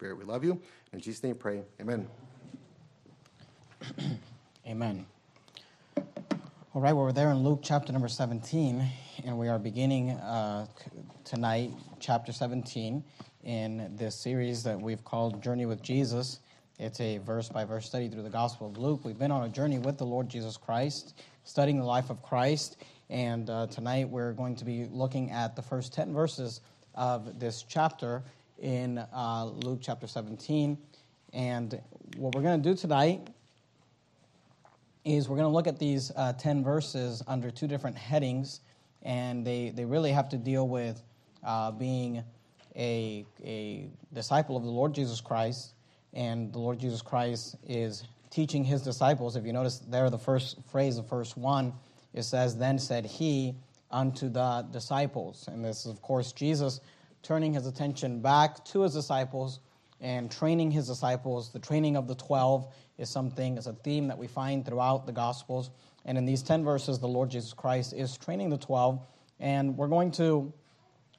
[0.00, 0.16] Spirit.
[0.16, 0.58] We love you.
[0.94, 1.60] In Jesus' name, pray.
[1.78, 2.08] Amen.
[4.66, 5.04] Amen.
[5.94, 8.82] All right, well, we're there in Luke chapter number 17,
[9.26, 10.66] and we are beginning uh,
[11.26, 13.04] tonight, chapter 17,
[13.44, 16.38] in this series that we've called Journey with Jesus.
[16.78, 19.04] It's a verse by verse study through the Gospel of Luke.
[19.04, 21.12] We've been on a journey with the Lord Jesus Christ,
[21.44, 25.62] studying the life of Christ, and uh, tonight we're going to be looking at the
[25.62, 26.62] first 10 verses
[26.94, 28.22] of this chapter
[28.60, 30.78] in uh, Luke chapter 17.
[31.32, 31.80] And
[32.16, 33.28] what we're going to do tonight
[35.04, 38.60] is we're going to look at these uh, 10 verses under two different headings,
[39.02, 41.02] and they, they really have to deal with
[41.42, 42.22] uh, being
[42.76, 45.74] a, a disciple of the Lord Jesus Christ,
[46.12, 49.36] and the Lord Jesus Christ is teaching his disciples.
[49.36, 51.72] If you notice there, the first phrase, the first one,
[52.12, 53.54] it says, Then said he
[53.90, 55.48] unto the disciples.
[55.48, 56.80] And this is, of course, Jesus
[57.22, 59.60] turning his attention back to his disciples
[60.00, 61.52] and training his disciples.
[61.52, 65.12] The training of the 12 is something, is a theme that we find throughout the
[65.12, 65.70] Gospels.
[66.04, 69.00] And in these 10 verses, the Lord Jesus Christ is training the 12.
[69.38, 70.52] And we're going to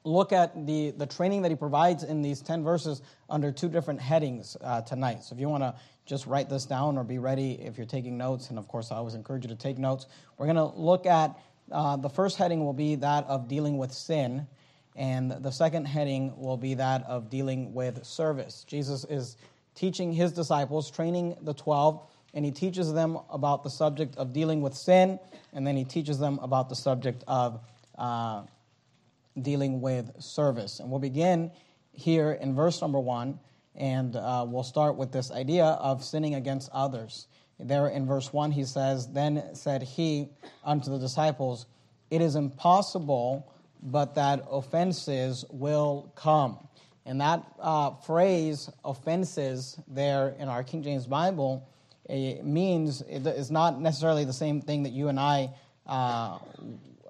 [0.04, 4.00] look at the, the training that he provides in these 10 verses under two different
[4.00, 5.22] headings uh, tonight.
[5.22, 5.74] So if you want to
[6.06, 8.96] just write this down or be ready if you're taking notes, and of course, I
[8.96, 10.06] always encourage you to take notes.
[10.38, 11.38] We're going to look at
[11.70, 14.46] uh, the first heading will be that of dealing with sin.
[14.94, 18.64] And the second heading will be that of dealing with service.
[18.66, 19.36] Jesus is
[19.74, 22.00] teaching his disciples, training the 12,
[22.34, 25.18] and he teaches them about the subject of dealing with sin,
[25.52, 27.60] and then he teaches them about the subject of
[27.96, 28.42] uh,
[29.40, 30.80] dealing with service.
[30.80, 31.50] And we'll begin
[31.92, 33.38] here in verse number one,
[33.74, 37.26] and uh, we'll start with this idea of sinning against others.
[37.58, 40.28] There in verse 1, he says, Then said he
[40.64, 41.66] unto the disciples,
[42.10, 43.52] It is impossible
[43.82, 46.58] but that offenses will come.
[47.04, 51.68] And that uh, phrase, offenses, there in our King James Bible,
[52.08, 55.50] it means it is not necessarily the same thing that you and I,
[55.86, 56.38] uh,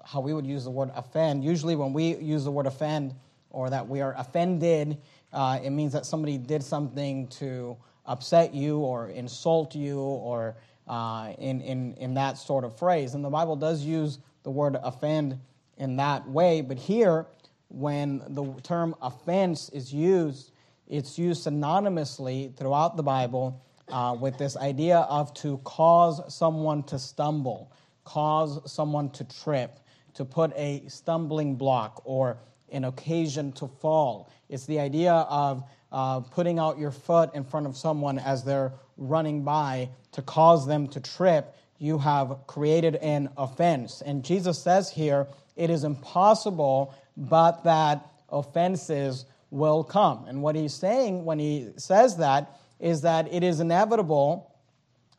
[0.03, 1.43] how we would use the word offend.
[1.43, 3.13] Usually, when we use the word offend
[3.51, 4.97] or that we are offended,
[5.31, 10.55] uh, it means that somebody did something to upset you or insult you or
[10.87, 13.13] uh, in, in, in that sort of phrase.
[13.13, 15.39] And the Bible does use the word offend
[15.77, 16.61] in that way.
[16.61, 17.25] But here,
[17.69, 20.51] when the term offense is used,
[20.87, 26.99] it's used synonymously throughout the Bible uh, with this idea of to cause someone to
[26.99, 27.71] stumble,
[28.03, 29.79] cause someone to trip,
[30.13, 32.37] to put a stumbling block or
[32.71, 34.31] an occasion to fall.
[34.49, 38.73] It's the idea of uh, putting out your foot in front of someone as they're
[38.97, 41.55] running by to cause them to trip.
[41.77, 44.01] You have created an offense.
[44.01, 50.25] And Jesus says here, it is impossible but that offenses will come.
[50.27, 54.51] And what he's saying when he says that is that it is inevitable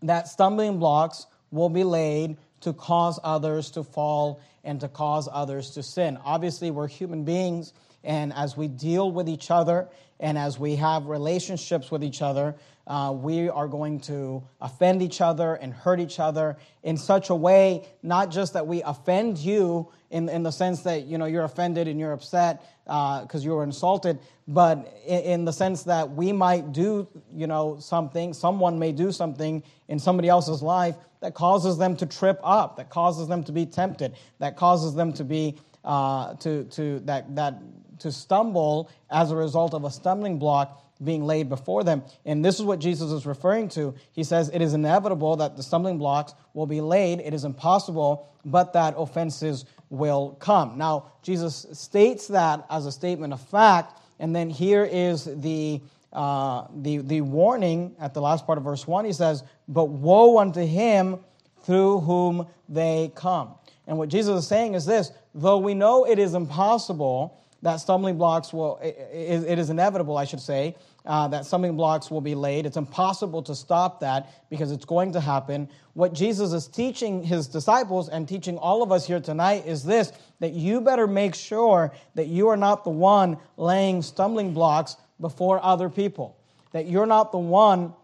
[0.02, 5.70] that stumbling blocks will be laid to cause others to fall and to cause others
[5.70, 6.18] to sin.
[6.24, 7.72] Obviously, we're human beings,
[8.02, 9.88] and as we deal with each other
[10.20, 12.54] and as we have relationships with each other,
[12.86, 17.34] uh, we are going to offend each other and hurt each other in such a
[17.34, 21.44] way, not just that we offend you in, in the sense that you know you're
[21.44, 26.10] offended and you're upset because uh, you were insulted, but in, in, the sense that
[26.10, 31.32] we might do you know something, someone may do something in somebody else's life that
[31.32, 35.24] causes them to trip up, that causes them to be tempted, that causes them to
[35.24, 37.54] be uh, to to that that
[38.00, 42.02] to stumble as a result of a stumbling block being laid before them.
[42.24, 43.94] And this is what Jesus is referring to.
[44.12, 47.20] He says, It is inevitable that the stumbling blocks will be laid.
[47.20, 50.78] It is impossible, but that offenses will come.
[50.78, 54.00] Now, Jesus states that as a statement of fact.
[54.20, 55.80] And then here is the,
[56.12, 59.04] uh, the, the warning at the last part of verse 1.
[59.04, 61.18] He says, But woe unto him
[61.64, 63.54] through whom they come.
[63.86, 68.18] And what Jesus is saying is this though we know it is impossible, that stumbling
[68.18, 70.76] blocks will, it is inevitable, I should say,
[71.06, 72.66] uh, that stumbling blocks will be laid.
[72.66, 75.70] It's impossible to stop that because it's going to happen.
[75.94, 80.12] What Jesus is teaching his disciples and teaching all of us here tonight is this
[80.40, 85.58] that you better make sure that you are not the one laying stumbling blocks before
[85.64, 86.36] other people,
[86.72, 87.94] that you're not the one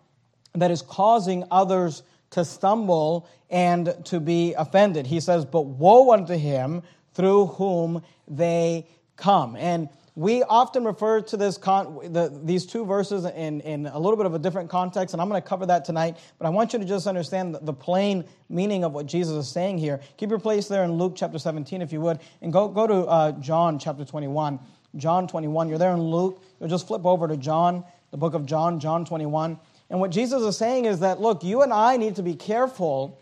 [0.54, 5.06] that is causing others to stumble and to be offended.
[5.06, 6.82] He says, But woe unto him
[7.12, 8.86] through whom they
[9.20, 9.54] come.
[9.56, 14.16] And we often refer to this con- the, these two verses in, in a little
[14.16, 16.16] bit of a different context, and I'm going to cover that tonight.
[16.38, 19.48] But I want you to just understand the, the plain meaning of what Jesus is
[19.48, 20.00] saying here.
[20.16, 22.94] Keep your place there in Luke chapter 17, if you would, and go, go to
[23.06, 24.58] uh, John chapter 21.
[24.96, 25.68] John 21.
[25.68, 26.42] You're there in Luke.
[26.58, 29.58] You'll just flip over to John the book of John, John 21.
[29.88, 33.18] And what Jesus is saying is that, look, you and I need to be careful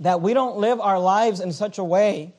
[0.00, 2.34] that we don't live our lives in such a way.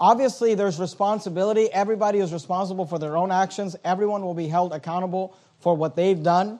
[0.00, 1.70] Obviously, there's responsibility.
[1.70, 6.22] Everybody is responsible for their own actions, everyone will be held accountable for what they've
[6.22, 6.58] done.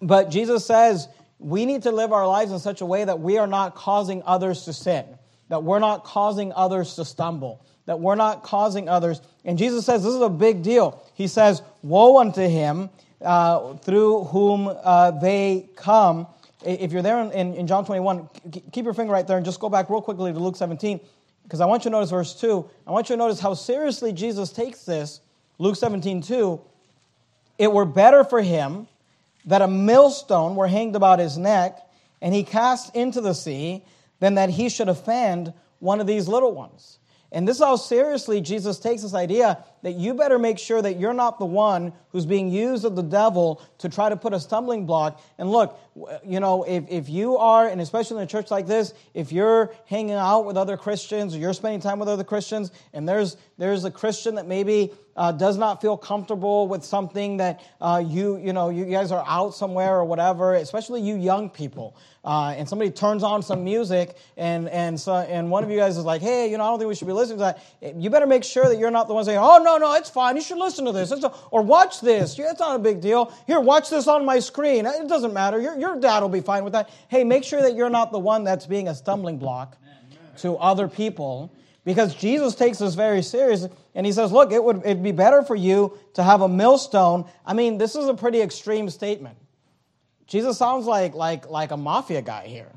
[0.00, 1.06] But Jesus says
[1.38, 4.22] we need to live our lives in such a way that we are not causing
[4.26, 5.04] others to sin,
[5.48, 9.20] that we're not causing others to stumble, that we're not causing others.
[9.44, 11.02] And Jesus says this is a big deal.
[11.14, 12.90] He says, Woe unto him
[13.22, 16.26] uh, through whom uh, they come.
[16.64, 18.28] If you're there in, in John 21,
[18.70, 21.00] keep your finger right there and just go back real quickly to Luke 17,
[21.50, 22.70] because I want you to notice verse 2.
[22.86, 25.18] I want you to notice how seriously Jesus takes this.
[25.58, 26.60] Luke 17, 2.
[27.58, 28.86] It were better for him
[29.46, 31.76] that a millstone were hanged about his neck
[32.22, 33.84] and he cast into the sea
[34.20, 37.00] than that he should offend one of these little ones.
[37.32, 41.00] And this is how seriously Jesus takes this idea that you better make sure that
[41.00, 44.40] you're not the one who's being used of the devil to try to put a
[44.40, 45.20] stumbling block.
[45.38, 45.78] And look,
[46.24, 49.72] you know, if, if you are, and especially in a church like this, if you're
[49.86, 53.84] hanging out with other Christians or you're spending time with other Christians, and there's, there's
[53.84, 58.52] a Christian that maybe uh, does not feel comfortable with something that uh, you, you
[58.52, 62.90] know, you guys are out somewhere or whatever, especially you young people, uh, and somebody
[62.90, 66.50] turns on some music, and, and, so, and one of you guys is like, hey,
[66.50, 67.96] you know, I don't think we should be listening to that.
[67.96, 70.36] You better make sure that you're not the one saying, oh, no, no, it's fine.
[70.36, 71.12] You should listen to this.
[71.50, 72.38] Or watch this.
[72.38, 73.32] It's not a big deal.
[73.46, 74.86] Here, watch this on my screen.
[74.86, 75.60] It doesn't matter.
[75.60, 76.90] Your, your dad will be fine with that.
[77.08, 79.76] Hey, make sure that you're not the one that's being a stumbling block
[80.38, 81.52] to other people
[81.84, 85.42] because Jesus takes this very serious and he says, look, it would it'd be better
[85.42, 87.28] for you to have a millstone.
[87.44, 89.36] I mean, this is a pretty extreme statement.
[90.26, 92.70] Jesus sounds like, like, like a mafia guy here.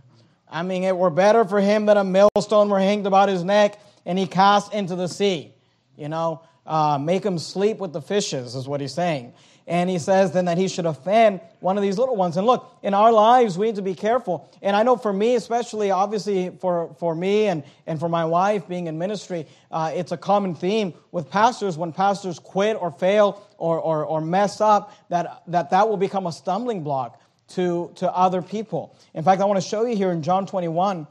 [0.49, 3.79] I mean, it were better for him that a millstone were hanged about his neck
[4.05, 5.53] and he cast into the sea.
[5.95, 9.33] You know, uh, make him sleep with the fishes, is what he's saying.
[9.65, 12.35] And he says then that he should offend one of these little ones.
[12.35, 14.49] And look, in our lives, we need to be careful.
[14.61, 18.67] And I know for me, especially, obviously for, for me and, and for my wife
[18.67, 23.47] being in ministry, uh, it's a common theme with pastors when pastors quit or fail
[23.57, 28.11] or, or, or mess up, that, that that will become a stumbling block to, to
[28.11, 28.97] other people.
[29.13, 31.07] In fact, I want to show you here in John 21,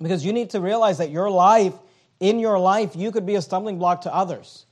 [0.00, 1.74] because you need to realize that your life,
[2.18, 4.65] in your life, you could be a stumbling block to others.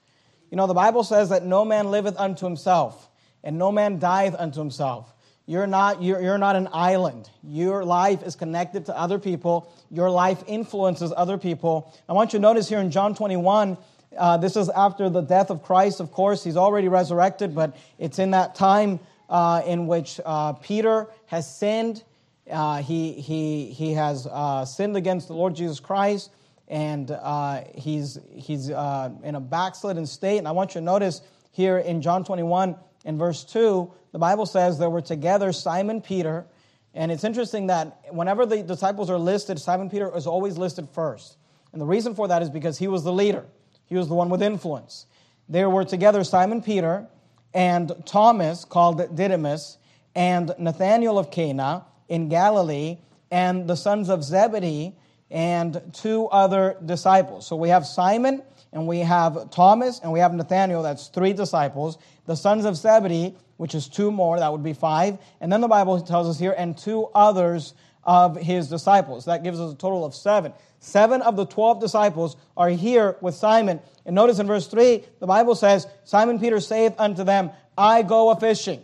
[0.51, 3.09] You know, the Bible says that no man liveth unto himself,
[3.43, 5.15] and no man dieth unto himself.
[5.47, 7.29] You're not, you're, you're not an island.
[7.43, 9.71] Your life is connected to other people.
[9.91, 11.93] Your life influences other people.
[12.09, 13.77] I want you to notice here in John 21,
[14.17, 16.43] uh, this is after the death of Christ, of course.
[16.43, 22.03] He's already resurrected, but it's in that time uh, in which uh, Peter has sinned.
[22.51, 26.31] Uh, he, he, he has uh, sinned against the Lord Jesus Christ,
[26.75, 30.39] and uh, he's, he's uh, in a backslidden state.
[30.39, 31.23] And I want you to notice
[31.53, 32.75] here in John 21,
[33.05, 36.47] in verse 2, the Bible says there were together Simon Peter.
[36.93, 41.37] And it's interesting that whenever the disciples are listed, Simon Peter is always listed first.
[41.71, 43.45] And the reason for that is because he was the leader,
[43.87, 45.07] he was the one with influence.
[45.49, 47.07] There were together Simon Peter,
[47.53, 49.79] and Thomas, called Didymus,
[50.17, 52.99] and Nathanael of Cana in Galilee,
[53.31, 54.97] and the sons of Zebedee,
[55.35, 57.45] and two other disciples.
[57.45, 58.41] So we have Simon,
[58.73, 61.99] and we have Thomas, and we have Nathanael, that's three disciples.
[62.27, 65.19] The sons of Zebedee, which is two more, that would be five.
[65.41, 69.25] And then the Bible tells us here, and two others of his disciples.
[69.25, 70.53] That gives us a total of seven.
[70.79, 73.81] Seven of the 12 disciples are here with Simon.
[74.07, 78.31] And notice in verse 3, the Bible says, Simon Peter saith unto them, I go
[78.31, 78.83] a fishing.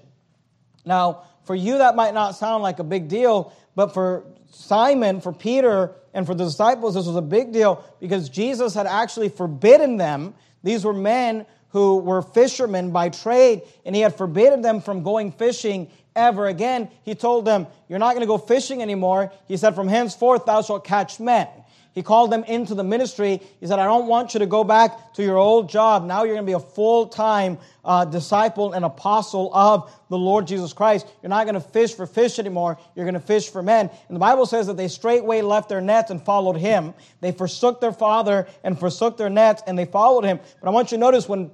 [0.85, 5.33] Now, for you, that might not sound like a big deal, but for Simon, for
[5.33, 9.97] Peter, and for the disciples, this was a big deal because Jesus had actually forbidden
[9.97, 10.35] them.
[10.62, 15.33] These were men who were fishermen by trade, and he had forbidden them from going
[15.33, 16.90] fishing ever again.
[17.04, 19.33] He told them, You're not going to go fishing anymore.
[19.47, 21.49] He said, From henceforth thou shalt catch men.
[21.93, 23.41] He called them into the ministry.
[23.59, 26.05] He said, I don't want you to go back to your old job.
[26.05, 30.47] Now you're going to be a full time uh, disciple and apostle of the Lord
[30.47, 31.09] Jesus Christ.
[31.21, 32.79] You're not going to fish for fish anymore.
[32.95, 33.91] You're going to fish for men.
[34.07, 36.95] And the Bible says that they straightway left their nets and followed him.
[37.21, 40.39] They forsook their father and forsook their nets and they followed him.
[40.61, 41.51] But I want you to notice when,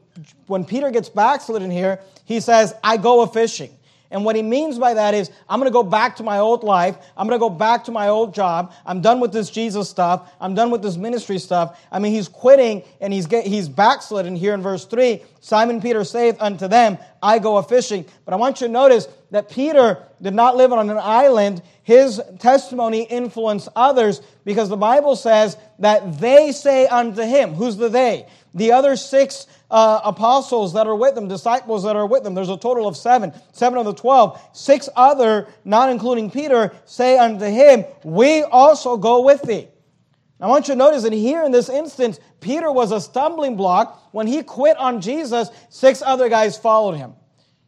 [0.48, 3.70] when Peter gets backslidden here, he says, I go a fishing.
[4.10, 6.62] And what he means by that is, I'm going to go back to my old
[6.62, 6.96] life.
[7.16, 8.72] I'm going to go back to my old job.
[8.84, 10.30] I'm done with this Jesus stuff.
[10.40, 11.80] I'm done with this ministry stuff.
[11.90, 15.22] I mean, he's quitting and he's, get, he's backslidden here in verse 3.
[15.40, 18.04] Simon Peter saith unto them, I go a fishing.
[18.24, 21.62] But I want you to notice that Peter did not live on an island.
[21.82, 27.88] His testimony influenced others because the Bible says that they say unto him, who's the
[27.88, 28.26] they?
[28.56, 32.34] The other six uh, apostles that are with them, disciples that are with them.
[32.34, 33.32] There's a total of seven.
[33.52, 34.40] Seven of the twelve.
[34.52, 39.68] Six other, not including Peter, say unto him, We also go with thee.
[40.40, 44.08] I want you to notice that here in this instance, Peter was a stumbling block.
[44.12, 47.14] When he quit on Jesus, six other guys followed him.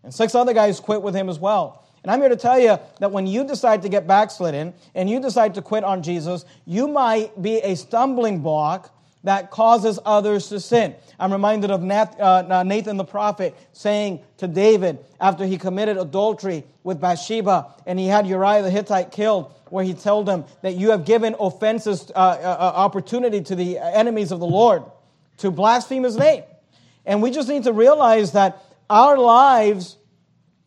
[0.02, 1.86] And six other guys quit with him as well.
[2.02, 5.20] And I'm here to tell you that when you decide to get backslidden and you
[5.20, 8.94] decide to quit on Jesus, you might be a stumbling block
[9.24, 10.94] that causes others to sin.
[11.18, 17.00] I'm reminded of uh, Nathan the prophet saying to David after he committed adultery with
[17.00, 21.04] Bathsheba and he had Uriah the Hittite killed, where he told him that you have
[21.04, 24.84] given offenses, uh, uh, uh, opportunity to the enemies of the Lord
[25.38, 26.44] to blaspheme his name.
[27.04, 29.96] And we just need to realize that our lives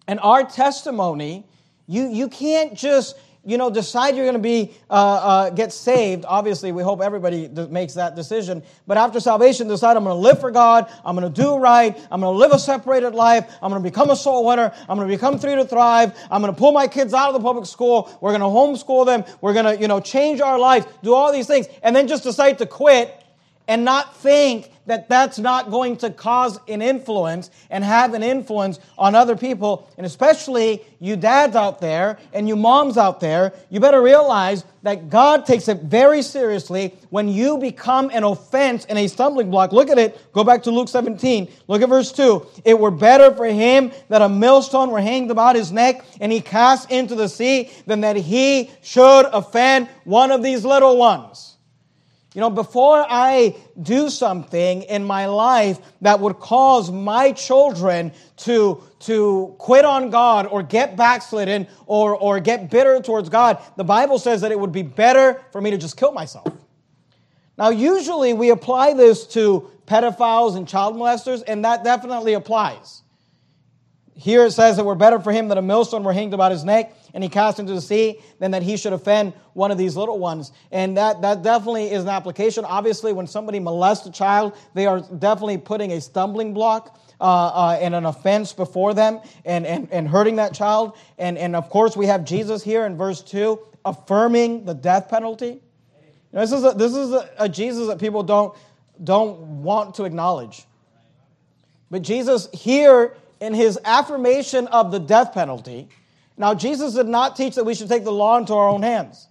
[0.07, 1.45] and our testimony,
[1.87, 6.25] you, you can't just you know, decide you're going to be uh, uh, get saved.
[6.27, 8.61] Obviously, we hope everybody makes that decision.
[8.85, 10.91] But after salvation, decide I'm going to live for God.
[11.03, 11.97] I'm going to do right.
[12.11, 13.51] I'm going to live a separated life.
[13.61, 14.71] I'm going to become a soul winner.
[14.87, 16.15] I'm going to become three to thrive.
[16.29, 18.15] I'm going to pull my kids out of the public school.
[18.21, 19.23] We're going to homeschool them.
[19.41, 20.85] We're going to, you know, change our lives.
[21.01, 23.20] Do all these things, and then just decide to quit
[23.71, 28.81] and not think that that's not going to cause an influence and have an influence
[28.97, 33.79] on other people, and especially you dads out there and you moms out there, you
[33.79, 39.07] better realize that God takes it very seriously when you become an offense and a
[39.07, 39.71] stumbling block.
[39.71, 40.19] Look at it.
[40.33, 41.49] Go back to Luke 17.
[41.69, 42.45] Look at verse 2.
[42.65, 46.41] It were better for him that a millstone were hanged about his neck and he
[46.41, 51.50] cast into the sea than that he should offend one of these little ones.
[52.33, 58.81] You know, before I do something in my life that would cause my children to,
[58.99, 64.17] to quit on God or get backslidden or, or get bitter towards God, the Bible
[64.17, 66.47] says that it would be better for me to just kill myself.
[67.57, 73.01] Now, usually we apply this to pedophiles and child molesters, and that definitely applies.
[74.15, 76.63] Here it says that we're better for him that a millstone were hanged about his
[76.63, 79.95] neck and he cast into the sea than that he should offend one of these
[79.95, 80.51] little ones.
[80.71, 82.65] And that, that definitely is an application.
[82.65, 87.79] Obviously, when somebody molests a child, they are definitely putting a stumbling block uh, uh,
[87.79, 90.97] and an offense before them and, and, and hurting that child.
[91.17, 95.45] And, and of course, we have Jesus here in verse 2 affirming the death penalty.
[95.45, 95.61] You
[96.33, 98.55] know, this is, a, this is a, a Jesus that people don't,
[99.03, 100.65] don't want to acknowledge.
[101.89, 105.89] But Jesus here in his affirmation of the death penalty,
[106.41, 109.27] now Jesus did not teach that we should take the law into our own hands.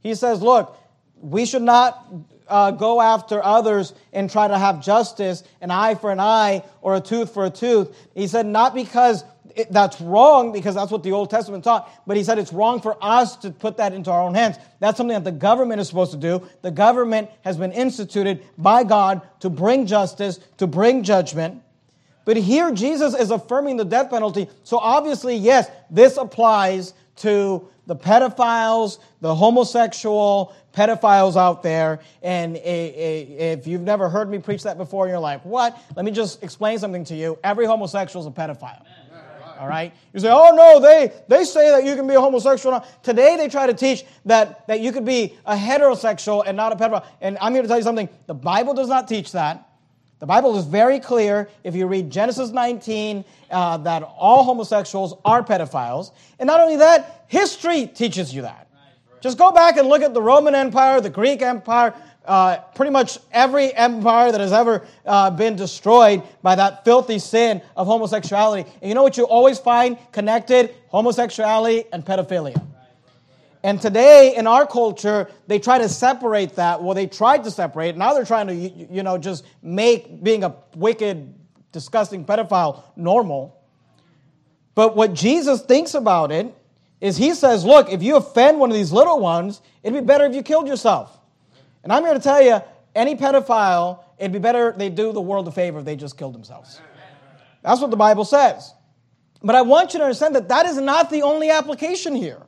[0.00, 0.76] He says, look,
[1.16, 2.06] we should not
[2.48, 6.96] uh, go after others and try to have justice, an eye for an eye or
[6.96, 7.96] a tooth for a tooth.
[8.14, 9.24] He said, not because
[9.54, 12.80] it, that's wrong, because that's what the Old Testament taught, but he said it's wrong
[12.80, 14.56] for us to put that into our own hands.
[14.80, 16.46] That's something that the government is supposed to do.
[16.62, 21.62] The government has been instituted by God to bring justice, to bring judgment.
[22.24, 24.48] But here Jesus is affirming the death penalty.
[24.62, 32.00] So obviously, yes, this applies to the pedophiles, the homosexual pedophiles out there.
[32.22, 35.76] And if you've never heard me preach that before, you're like, what?
[35.96, 37.38] Let me just explain something to you.
[37.42, 38.84] Every homosexual is a pedophile.
[39.58, 39.92] All right?
[40.14, 42.82] You say, oh no, they, they say that you can be a homosexual.
[43.02, 46.76] Today they try to teach that, that you could be a heterosexual and not a
[46.76, 47.04] pedophile.
[47.20, 48.08] And I'm here to tell you something.
[48.26, 49.69] The Bible does not teach that.
[50.20, 55.42] The Bible is very clear if you read Genesis 19 uh, that all homosexuals are
[55.42, 56.12] pedophiles.
[56.38, 58.68] And not only that, history teaches you that.
[59.22, 61.94] Just go back and look at the Roman Empire, the Greek Empire,
[62.26, 67.62] uh, pretty much every empire that has ever uh, been destroyed by that filthy sin
[67.74, 68.68] of homosexuality.
[68.82, 70.74] And you know what you always find connected?
[70.88, 72.62] Homosexuality and pedophilia.
[73.62, 76.82] And today in our culture, they try to separate that.
[76.82, 77.96] Well, they tried to separate.
[77.96, 81.34] Now they're trying to, you know, just make being a wicked,
[81.72, 83.60] disgusting pedophile normal.
[84.74, 86.54] But what Jesus thinks about it
[87.00, 90.24] is he says, look, if you offend one of these little ones, it'd be better
[90.24, 91.18] if you killed yourself.
[91.82, 92.60] And I'm here to tell you,
[92.94, 96.34] any pedophile, it'd be better they do the world a favor if they just killed
[96.34, 96.80] themselves.
[97.62, 98.72] That's what the Bible says.
[99.42, 102.42] But I want you to understand that that is not the only application here.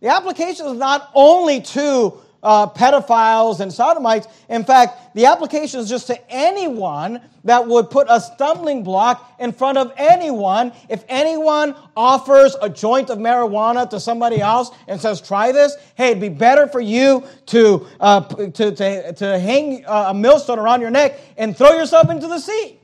[0.00, 4.28] The application is not only to uh, pedophiles and sodomites.
[4.48, 9.50] In fact, the application is just to anyone that would put a stumbling block in
[9.52, 10.72] front of anyone.
[10.88, 16.10] If anyone offers a joint of marijuana to somebody else and says, try this, hey,
[16.10, 20.82] it'd be better for you to, uh, to, to, to hang uh, a millstone around
[20.82, 22.78] your neck and throw yourself into the sea.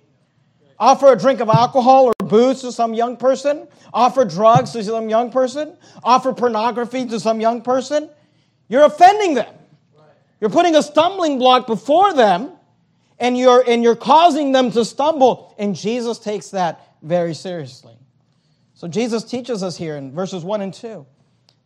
[0.83, 5.09] Offer a drink of alcohol or booze to some young person, offer drugs to some
[5.09, 8.11] young person, offer pornography to some young person,
[8.67, 9.55] you're offending them.
[10.41, 12.51] You're putting a stumbling block before them,
[13.21, 15.55] and you're, and you're causing them to stumble.
[15.57, 17.95] And Jesus takes that very seriously.
[18.75, 21.07] So Jesus teaches us here in verses 1 and 2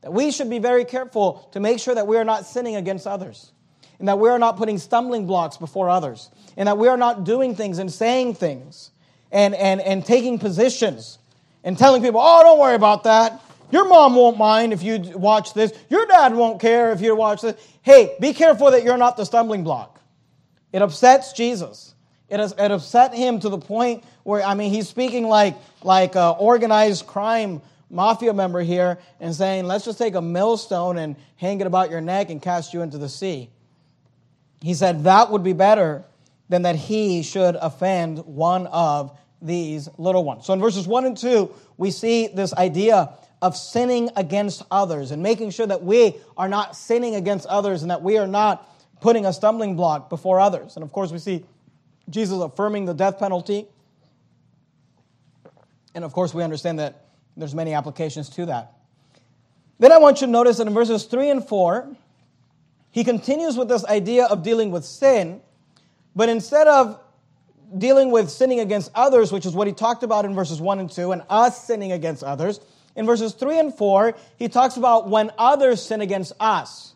[0.03, 3.07] that we should be very careful to make sure that we are not sinning against
[3.07, 3.51] others
[3.99, 7.25] and that we are not putting stumbling blocks before others and that we are not
[7.25, 8.91] doing things and saying things
[9.33, 11.19] and, and, and taking positions
[11.65, 13.43] and telling people, oh, don't worry about that.
[13.71, 15.73] Your mom won't mind if you watch this.
[15.91, 17.57] Your dad won't care if you watch this.
[17.83, 20.01] Hey, be careful that you're not the stumbling block.
[20.73, 21.95] It upsets Jesus.
[22.29, 26.17] It, has, it upset him to the point where, I mean, he's speaking like, like
[26.17, 31.61] an organized crime mafia member here and saying, let's just take a millstone and hang
[31.61, 33.51] it about your neck and cast you into the sea.
[34.61, 36.05] He said that would be better
[36.49, 40.47] than that he should offend one of these little ones.
[40.47, 43.11] So in verses 1 and 2, we see this idea
[43.43, 47.91] of sinning against others and making sure that we are not sinning against others and
[47.91, 48.69] that we are not
[49.01, 50.77] putting a stumbling block before others.
[50.77, 51.45] And of course, we see
[52.09, 53.67] Jesus affirming the death penalty.
[55.95, 58.73] And of course, we understand that there's many applications to that.
[59.79, 61.95] Then I want you to notice that in verses 3 and 4,
[62.91, 65.43] he continues with this idea of dealing with sin,
[66.17, 66.99] but instead of
[67.77, 70.91] dealing with sinning against others, which is what he talked about in verses 1 and
[70.91, 72.59] 2, and us sinning against others,
[72.97, 76.95] in verses 3 and 4, he talks about when others sin against us.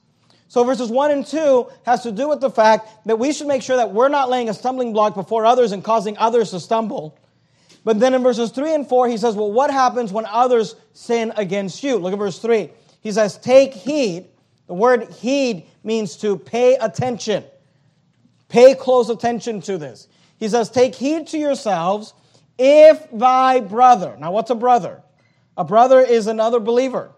[0.48, 3.62] So verses 1 and 2 has to do with the fact that we should make
[3.62, 7.16] sure that we're not laying a stumbling block before others and causing others to stumble.
[7.84, 11.32] But then in verses 3 and 4, he says, Well, what happens when others sin
[11.36, 11.98] against you?
[11.98, 12.70] Look at verse 3.
[13.00, 14.26] He says, Take heed.
[14.66, 17.44] The word heed means to pay attention.
[18.50, 20.08] Pay close attention to this.
[20.38, 22.12] He says, Take heed to yourselves
[22.58, 24.16] if thy brother.
[24.18, 25.02] Now, what's a brother?
[25.56, 27.12] A brother is another believer,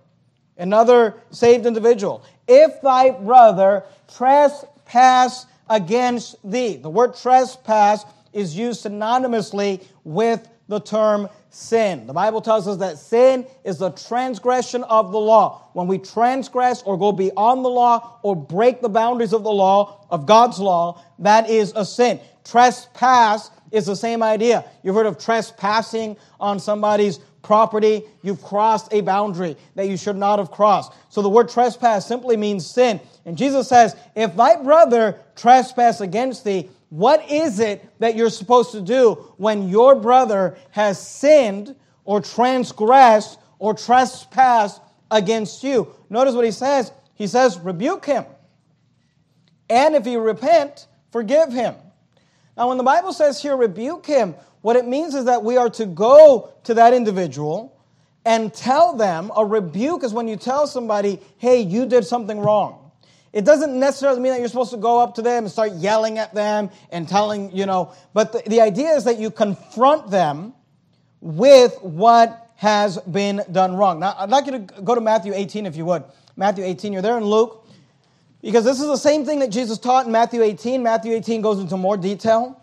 [0.57, 2.23] another saved individual.
[2.47, 3.85] If thy brother
[4.15, 12.06] trespass against thee, the word trespass is used synonymously with the term sin.
[12.06, 15.68] The Bible tells us that sin is the transgression of the law.
[15.75, 20.07] When we transgress or go beyond the law or break the boundaries of the law,
[20.11, 22.20] of God's law, that is a sin.
[22.44, 24.64] Trespass is the same idea.
[24.83, 28.03] You've heard of trespassing on somebody's property.
[28.22, 30.92] You've crossed a boundary that you should not have crossed.
[31.09, 33.00] So the word trespass simply means sin.
[33.24, 38.72] And Jesus says, if thy brother trespass against thee, what is it that you're supposed
[38.72, 41.74] to do when your brother has sinned
[42.05, 44.78] or transgressed or trespassed
[45.11, 45.88] against you?
[46.11, 46.92] Notice what he says.
[47.14, 48.26] He says, rebuke him.
[49.70, 51.76] And if he repent, forgive him.
[52.59, 55.70] Now, when the Bible says here, rebuke him, what it means is that we are
[55.70, 57.74] to go to that individual
[58.26, 62.82] and tell them, a rebuke is when you tell somebody, hey, you did something wrong.
[63.33, 66.18] It doesn't necessarily mean that you're supposed to go up to them and start yelling
[66.18, 70.53] at them and telling, you know, but the, the idea is that you confront them
[71.21, 74.01] with what has been done wrong.
[74.01, 76.05] Now, I'd like you to go to Matthew 18 if you would.
[76.37, 77.66] Matthew 18, you're there in Luke.
[78.42, 80.83] Because this is the same thing that Jesus taught in Matthew 18.
[80.83, 82.61] Matthew 18 goes into more detail.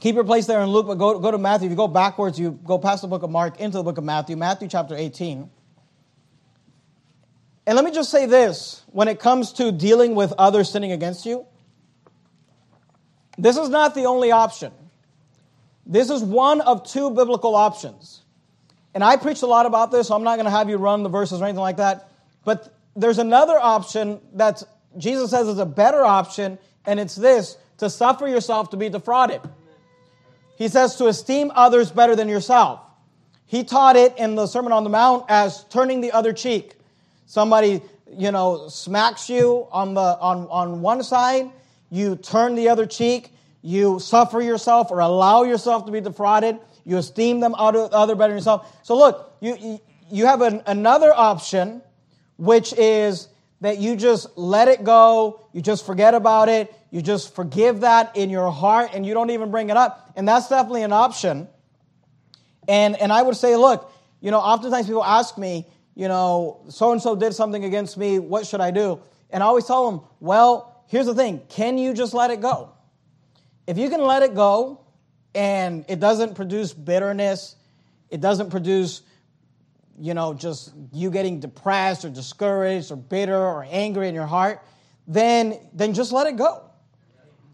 [0.00, 1.66] Keep your place there in Luke, but go, go to Matthew.
[1.66, 4.04] If you go backwards, you go past the book of Mark into the book of
[4.04, 5.50] Matthew, Matthew chapter 18.
[7.66, 11.26] And let me just say this when it comes to dealing with others sinning against
[11.26, 11.46] you,
[13.36, 14.72] this is not the only option.
[15.84, 18.22] This is one of two biblical options.
[18.94, 21.02] And I preached a lot about this, so I'm not going to have you run
[21.02, 22.10] the verses or anything like that.
[22.44, 24.62] But there's another option that
[24.96, 29.42] Jesus says is a better option, and it's this to suffer yourself to be defrauded.
[30.56, 32.80] He says to esteem others better than yourself.
[33.44, 36.75] He taught it in the Sermon on the Mount as turning the other cheek.
[37.26, 41.50] Somebody, you know, smacks you on the on, on one side,
[41.90, 46.96] you turn the other cheek, you suffer yourself or allow yourself to be defrauded, you
[46.96, 48.78] esteem them out other, other better than yourself.
[48.82, 51.82] So look, you you have an, another option,
[52.36, 53.28] which is
[53.60, 58.16] that you just let it go, you just forget about it, you just forgive that
[58.16, 60.12] in your heart, and you don't even bring it up.
[60.14, 61.48] And that's definitely an option.
[62.68, 66.92] And, and I would say, look, you know, oftentimes people ask me, you know, so
[66.92, 69.00] and so did something against me, what should I do?
[69.30, 72.70] And I always tell them, well, here's the thing can you just let it go?
[73.66, 74.84] If you can let it go
[75.34, 77.56] and it doesn't produce bitterness,
[78.10, 79.02] it doesn't produce
[79.98, 84.62] you know, just you getting depressed or discouraged or bitter or angry in your heart,
[85.06, 86.62] then, then just let it go.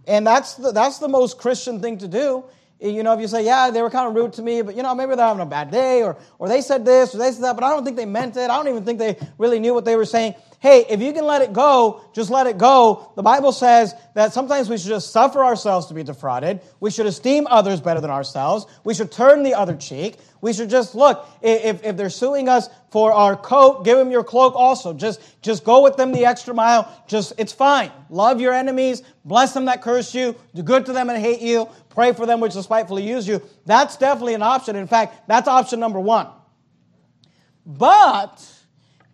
[0.06, 2.44] And that's the, that's the most Christian thing to do
[2.82, 4.82] You know, if you say, yeah, they were kind of rude to me, but you
[4.82, 7.44] know, maybe they're having a bad day, or, or they said this, or they said
[7.44, 8.50] that, but I don't think they meant it.
[8.50, 10.34] I don't even think they really knew what they were saying.
[10.62, 13.10] Hey, if you can let it go, just let it go.
[13.16, 16.60] The Bible says that sometimes we should just suffer ourselves to be defrauded.
[16.78, 18.66] We should esteem others better than ourselves.
[18.84, 20.18] We should turn the other cheek.
[20.40, 21.26] We should just look.
[21.40, 24.92] If, if they're suing us for our coat, give them your cloak also.
[24.92, 26.92] Just, just go with them the extra mile.
[27.08, 27.90] Just, it's fine.
[28.08, 29.02] Love your enemies.
[29.24, 30.36] Bless them that curse you.
[30.54, 31.68] Do good to them and hate you.
[31.92, 33.42] Pray for them which despitefully use you.
[33.66, 34.76] That's definitely an option.
[34.76, 36.26] In fact, that's option number one.
[37.66, 38.44] But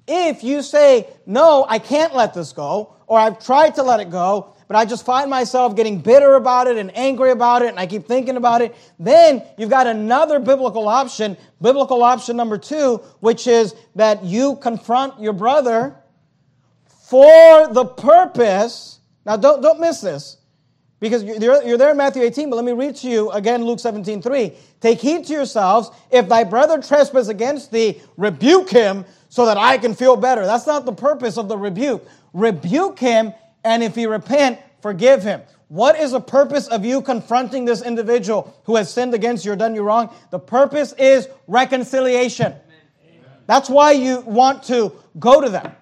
[0.06, 4.10] if you say, no, I can't let this go, or I've tried to let it
[4.10, 7.80] go, but I just find myself getting bitter about it and angry about it, and
[7.80, 12.98] I keep thinking about it, then you've got another biblical option, biblical option number two,
[13.20, 15.96] which is that you confront your brother
[16.86, 19.00] for the purpose.
[19.26, 20.37] Now, don't, don't miss this.
[21.00, 23.78] Because you're, you're there in Matthew 18, but let me read to you again Luke
[23.78, 24.52] 17, 3.
[24.80, 25.90] Take heed to yourselves.
[26.10, 30.44] If thy brother trespass against thee, rebuke him so that I can feel better.
[30.44, 32.06] That's not the purpose of the rebuke.
[32.32, 33.32] Rebuke him
[33.64, 35.42] and if he repent, forgive him.
[35.68, 39.56] What is the purpose of you confronting this individual who has sinned against you or
[39.56, 40.14] done you wrong?
[40.30, 42.54] The purpose is reconciliation.
[42.54, 43.20] Amen.
[43.46, 45.72] That's why you want to go to them.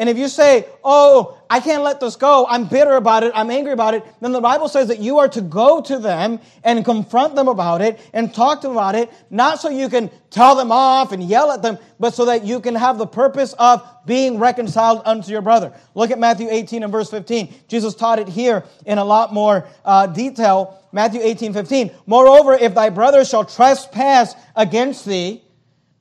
[0.00, 3.50] And if you say, oh, I can't let this go, I'm bitter about it, I'm
[3.50, 6.82] angry about it, then the Bible says that you are to go to them and
[6.86, 10.56] confront them about it and talk to them about it, not so you can tell
[10.56, 13.86] them off and yell at them, but so that you can have the purpose of
[14.06, 15.70] being reconciled unto your brother.
[15.94, 17.52] Look at Matthew 18 and verse 15.
[17.68, 20.82] Jesus taught it here in a lot more uh, detail.
[20.92, 21.90] Matthew 18, 15.
[22.06, 25.44] Moreover, if thy brother shall trespass against thee,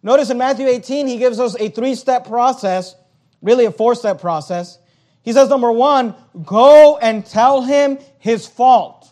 [0.01, 2.95] notice in Matthew 18, he gives us a three step process
[3.41, 4.77] really a four step process.
[5.21, 9.07] He says, number one, go and tell him his fault.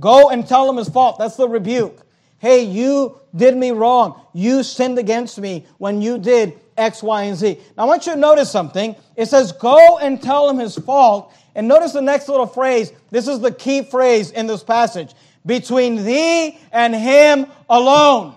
[0.00, 1.18] Go and tell him his fault.
[1.18, 2.00] That's the rebuke.
[2.38, 4.20] Hey, you did me wrong.
[4.32, 7.58] You sinned against me when you did X, Y, and Z.
[7.76, 8.96] Now, I want you to notice something.
[9.16, 11.32] It says, go and tell him his fault.
[11.54, 12.92] And notice the next little phrase.
[13.10, 15.14] This is the key phrase in this passage
[15.46, 18.34] between thee and him alone.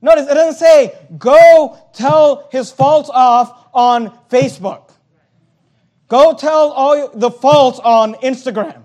[0.00, 4.90] Notice it doesn't say, go tell his faults off on Facebook.
[6.08, 8.82] Go tell all the faults on Instagram.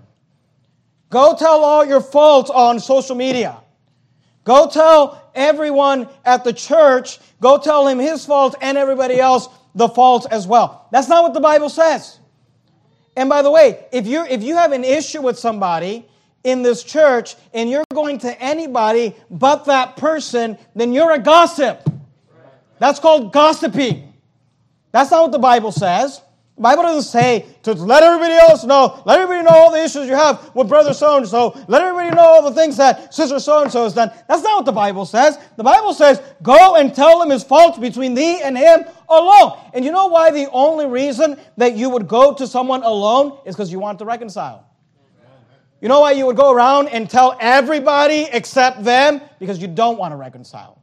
[1.10, 3.58] Go tell all your faults on social media.
[4.44, 9.90] Go tell everyone at the church, go tell him his faults and everybody else the
[9.90, 10.88] faults as well.
[10.92, 12.20] That's not what the Bible says.
[13.16, 16.06] And by the way, if you if you have an issue with somebody
[16.44, 21.90] in this church and you're going to anybody but that person, then you're a gossip.
[22.78, 24.13] That's called gossiping.
[24.94, 26.22] That's not what the Bible says.
[26.56, 30.08] The Bible doesn't say to let everybody else know, let everybody know all the issues
[30.08, 33.40] you have with brother so and so, let everybody know all the things that sister
[33.40, 34.12] so and so has done.
[34.28, 35.40] That's not what the Bible says.
[35.58, 39.58] The Bible says, go and tell him his faults between thee and him alone.
[39.74, 43.56] And you know why the only reason that you would go to someone alone is
[43.56, 44.70] because you want to reconcile.
[45.82, 49.22] You know why you would go around and tell everybody except them?
[49.40, 50.83] Because you don't want to reconcile.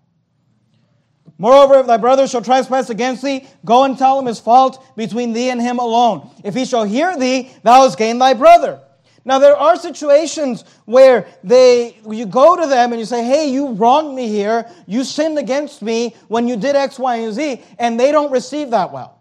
[1.41, 5.33] Moreover, if thy brother shall trespass against thee, go and tell him his fault between
[5.33, 6.31] thee and him alone.
[6.45, 8.79] If he shall hear thee, thou hast gained thy brother.
[9.25, 13.73] Now, there are situations where they, you go to them and you say, Hey, you
[13.73, 14.71] wronged me here.
[14.87, 18.71] You sinned against me when you did X, Y, and Z, and they don't receive
[18.73, 19.19] that well.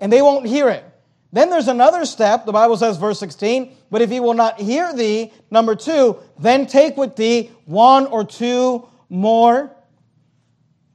[0.00, 0.86] And they won't hear it.
[1.34, 2.46] Then there's another step.
[2.46, 6.66] The Bible says, verse 16, but if he will not hear thee, number two, then
[6.66, 9.70] take with thee one or two more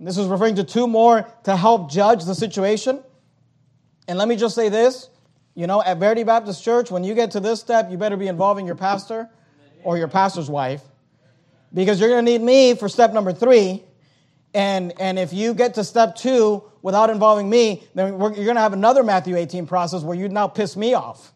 [0.07, 3.01] this is referring to two more to help judge the situation.
[4.07, 5.09] And let me just say this
[5.55, 8.27] you know, at Verity Baptist Church, when you get to this step, you better be
[8.27, 9.29] involving your pastor
[9.83, 10.81] or your pastor's wife
[11.73, 13.83] because you're going to need me for step number three.
[14.55, 18.61] And, and if you get to step two without involving me, then you're going to
[18.61, 21.33] have another Matthew 18 process where you'd now piss me off.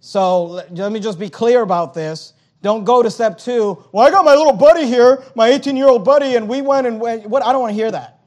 [0.00, 2.32] So let me just be clear about this.
[2.62, 3.84] Don't go to step two.
[3.92, 6.86] Well, I got my little buddy here, my 18 year old buddy, and we went
[6.86, 7.26] and went.
[7.26, 7.44] What?
[7.44, 8.20] I don't want to hear that.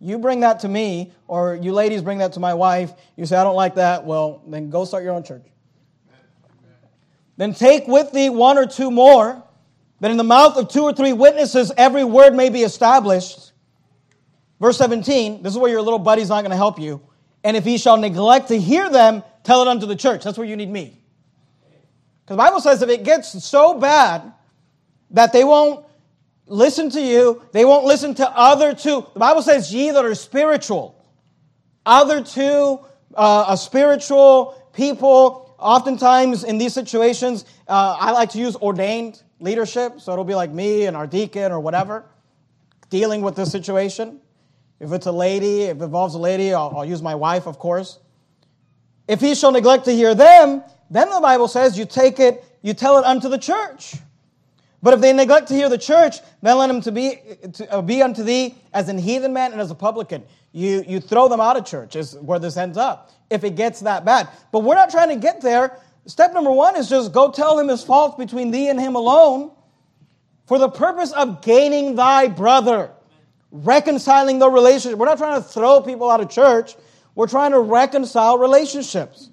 [0.00, 2.92] You bring that to me, or you ladies bring that to my wife.
[3.16, 4.04] You say, I don't like that.
[4.04, 5.44] Well, then go start your own church.
[7.36, 9.42] Then take with thee one or two more,
[10.00, 13.52] that in the mouth of two or three witnesses every word may be established.
[14.60, 17.00] Verse 17, this is where your little buddy's not going to help you.
[17.44, 20.24] And if he shall neglect to hear them, tell it unto the church.
[20.24, 20.97] That's where you need me.
[22.28, 24.34] Because the Bible says if it gets so bad
[25.12, 25.86] that they won't
[26.46, 29.06] listen to you, they won't listen to other two.
[29.14, 31.02] The Bible says, ye that are spiritual.
[31.86, 32.80] Other two,
[33.14, 39.22] uh, a spiritual people, oftentimes in these situations, uh, I like to use ordained.
[39.40, 42.04] leadership, so it'll be like me and our deacon or whatever,
[42.90, 44.20] dealing with this situation.
[44.80, 47.58] If it's a lady, if it involves a lady, I'll, I'll use my wife, of
[47.58, 47.98] course.
[49.06, 52.74] If he shall neglect to hear them, then the Bible says you take it, you
[52.74, 53.96] tell it unto the church.
[54.82, 57.18] But if they neglect to hear the church, then let him to be,
[57.54, 60.22] to uh, be unto thee as an heathen man and as a publican.
[60.52, 63.80] You, you throw them out of church, is where this ends up, if it gets
[63.80, 64.28] that bad.
[64.52, 65.76] But we're not trying to get there.
[66.06, 69.50] Step number one is just go tell him his faults between thee and him alone
[70.46, 72.90] for the purpose of gaining thy brother,
[73.50, 74.98] reconciling the relationship.
[74.98, 76.76] We're not trying to throw people out of church,
[77.14, 79.28] we're trying to reconcile relationships.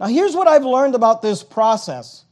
[0.00, 2.24] Now, here's what I've learned about this process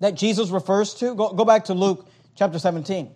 [0.00, 1.14] that Jesus refers to.
[1.14, 3.14] Go, go back to Luke chapter 17.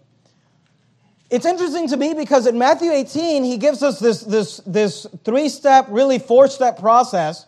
[1.29, 5.49] It's interesting to me because in Matthew 18, he gives us this, this, this three
[5.49, 7.46] step, really four step process.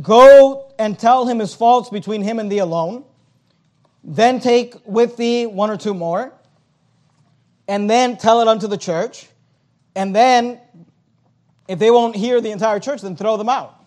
[0.00, 3.04] Go and tell him his faults between him and thee alone.
[4.04, 6.32] Then take with thee one or two more.
[7.66, 9.26] And then tell it unto the church.
[9.96, 10.60] And then,
[11.66, 13.83] if they won't hear the entire church, then throw them out.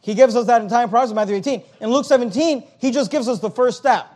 [0.00, 1.62] He gives us that entire process in Matthew 18.
[1.80, 4.06] In Luke 17, he just gives us the first step.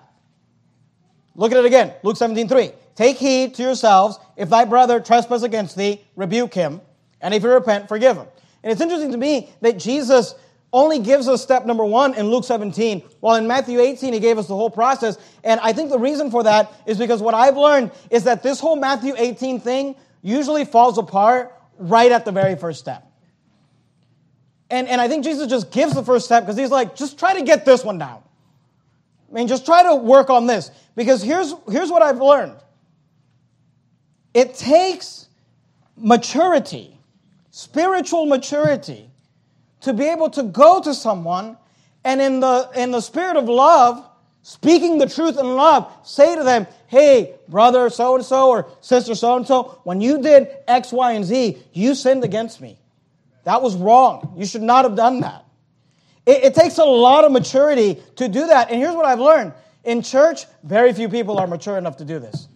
[1.35, 1.92] Look at it again.
[2.03, 2.70] Luke 17, 3.
[2.94, 4.18] Take heed to yourselves.
[4.37, 6.81] If thy brother trespass against thee, rebuke him.
[7.20, 8.27] And if he repent, forgive him.
[8.62, 10.35] And it's interesting to me that Jesus
[10.73, 14.38] only gives us step number one in Luke 17, while in Matthew 18, he gave
[14.38, 15.16] us the whole process.
[15.44, 18.59] And I think the reason for that is because what I've learned is that this
[18.59, 23.09] whole Matthew 18 thing usually falls apart right at the very first step.
[24.70, 27.35] And, and I think Jesus just gives the first step because he's like, just try
[27.35, 28.22] to get this one down.
[29.31, 30.70] I mean, just try to work on this.
[30.96, 32.57] Because here's, here's what I've learned
[34.33, 35.29] it takes
[35.96, 36.98] maturity,
[37.50, 39.09] spiritual maturity,
[39.83, 41.57] to be able to go to someone
[42.05, 44.05] and in the, in the spirit of love,
[44.42, 49.14] speaking the truth in love, say to them, hey, brother so and so or sister
[49.14, 52.79] so and so, when you did X, Y, and Z, you sinned against me.
[53.44, 54.35] That was wrong.
[54.37, 55.44] You should not have done that.
[56.26, 58.70] It, it, takes a lot of maturity to do that.
[58.70, 59.52] And here's what I've learned
[59.85, 62.48] in church, very few people are mature enough to do this.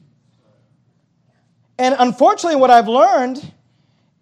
[1.78, 3.52] And unfortunately, what I've learned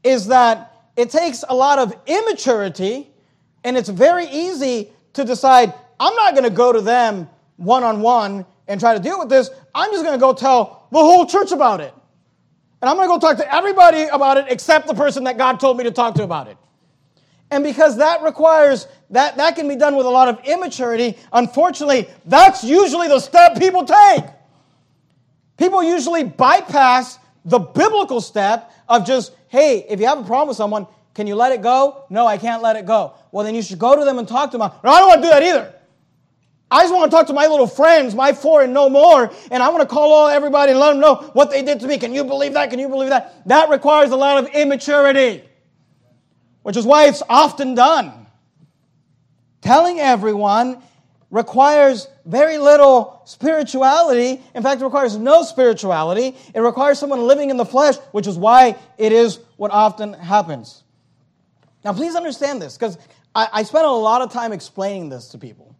[0.02, 3.08] is that it takes a lot of immaturity,
[3.64, 8.00] and it's very easy to decide, I'm not going to go to them one on
[8.00, 9.50] one and try to deal with this.
[9.74, 11.94] I'm just going to go tell the whole church about it.
[12.82, 15.58] And I'm going to go talk to everybody about it except the person that God
[15.58, 16.56] told me to talk to about it.
[17.50, 22.08] And because that requires, that, that can be done with a lot of immaturity, unfortunately,
[22.24, 24.24] that's usually the step people take.
[25.56, 30.56] People usually bypass the biblical step of just, hey, if you have a problem with
[30.56, 32.04] someone, can you let it go?
[32.10, 33.14] No, I can't let it go.
[33.32, 34.70] Well, then you should go to them and talk to them.
[34.84, 35.74] No, I don't want to do that either.
[36.68, 39.62] I just want to talk to my little friends, my four and no more, and
[39.62, 41.96] I want to call all everybody and let them know what they did to me.
[41.96, 42.70] Can you believe that?
[42.70, 43.46] Can you believe that?
[43.46, 45.44] That requires a lot of immaturity,
[46.62, 48.26] which is why it's often done.
[49.60, 50.82] Telling everyone
[51.30, 54.42] requires very little spirituality.
[54.54, 56.36] In fact, it requires no spirituality.
[56.52, 60.82] It requires someone living in the flesh, which is why it is what often happens.
[61.84, 62.98] Now, please understand this, because
[63.36, 65.75] I, I spent a lot of time explaining this to people.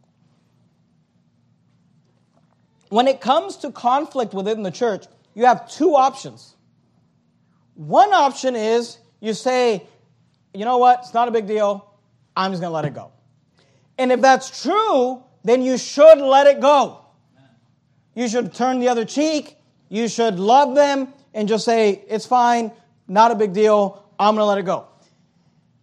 [2.88, 6.55] When it comes to conflict within the church, you have two options.
[7.75, 9.87] One option is you say,
[10.55, 11.92] you know what, it's not a big deal,
[12.37, 13.12] I'm just gonna let it go.
[13.99, 17.01] And if that's true, then you should let it go.
[18.14, 19.57] You should turn the other cheek,
[19.88, 22.72] you should love them, and just say, it's fine,
[23.09, 24.87] not a big deal, I'm gonna let it go.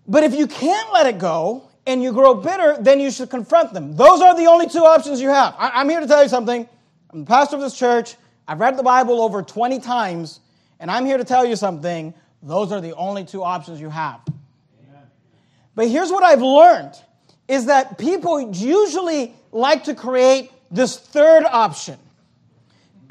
[0.07, 3.73] But if you can't let it go and you grow bitter, then you should confront
[3.73, 3.95] them.
[3.95, 5.55] Those are the only two options you have.
[5.57, 6.67] I'm here to tell you something.
[7.13, 8.15] I'm the pastor of this church.
[8.47, 10.39] I've read the Bible over 20 times,
[10.79, 12.15] and I'm here to tell you something.
[12.41, 14.19] Those are the only two options you have.
[15.75, 16.93] But here's what I've learned
[17.47, 21.99] is that people usually like to create this third option.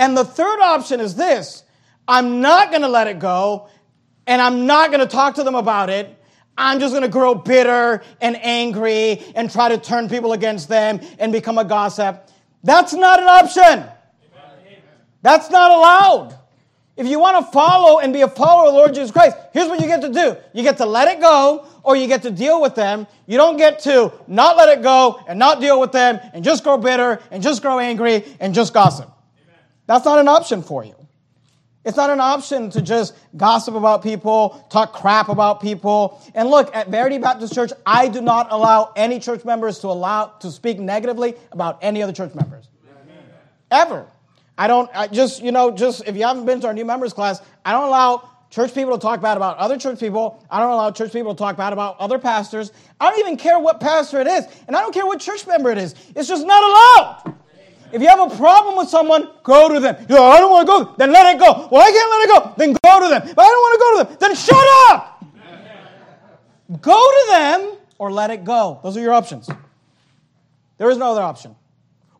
[0.00, 1.62] And the third option is this
[2.08, 3.68] I'm not going to let it go,
[4.26, 6.18] and I'm not going to talk to them about it.
[6.58, 11.00] I'm just going to grow bitter and angry and try to turn people against them
[11.20, 12.30] and become a gossip.
[12.62, 13.88] That's not an option.
[15.22, 16.38] That's not allowed.
[16.96, 19.80] If you want to follow and be a follower of Lord Jesus Christ, here's what
[19.80, 20.36] you get to do.
[20.52, 23.06] You get to let it go or you get to deal with them.
[23.26, 26.62] You don't get to not let it go and not deal with them and just
[26.62, 29.10] grow bitter and just grow angry and just gossip.
[29.86, 30.94] That's not an option for you.
[31.84, 36.22] It's not an option to just gossip about people, talk crap about people.
[36.34, 40.26] And look, at Verity Baptist Church, I do not allow any church members to allow
[40.26, 42.68] to speak negatively about any other church members.
[43.72, 44.06] ever.
[44.56, 47.12] I don't, I just, you know, just if you haven't been to our new members
[47.12, 50.44] class, I don't allow church people to talk bad about other church people.
[50.50, 52.70] I don't allow church people to talk bad about other pastors.
[53.00, 55.70] I don't even care what pastor it is, and I don't care what church member
[55.70, 55.94] it is.
[56.14, 57.38] It's just not allowed.
[57.92, 59.96] If you have a problem with someone, go to them.
[60.08, 61.68] You know, I don't want to go, then let it go.
[61.70, 63.34] Well, I can't let it go, then go to them.
[63.36, 65.24] But I don't want to go to them, then shut up.
[66.80, 68.80] Go to them or let it go.
[68.82, 69.48] Those are your options.
[70.78, 71.54] There is no other option.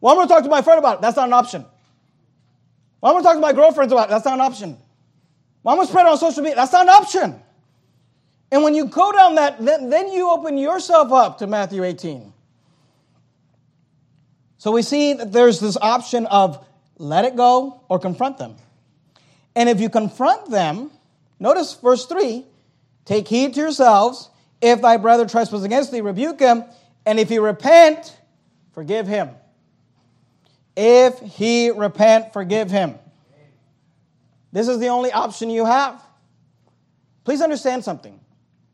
[0.01, 1.01] Well, I'm going to talk to my friend about it.
[1.01, 1.65] That's not an option.
[3.01, 4.11] Well, I'm going to talk to my girlfriends about it.
[4.11, 4.77] That's not an option.
[5.63, 6.57] Well, I'm going to spread it on social media.
[6.57, 7.43] That's not an option.
[8.51, 12.33] And when you go down that, then, then you open yourself up to Matthew 18.
[14.63, 16.65] So we see that there's this option of
[16.97, 18.55] let it go or confront them.
[19.57, 20.93] And if you confront them,
[21.41, 22.47] notice verse 3
[23.05, 24.31] take heed to yourselves.
[24.61, 26.63] If thy brother trespass against thee, rebuke him.
[27.05, 28.17] And if he repent,
[28.73, 29.31] forgive him.
[30.77, 33.01] If he repent, forgive him.
[34.53, 36.01] This is the only option you have.
[37.25, 38.17] Please understand something.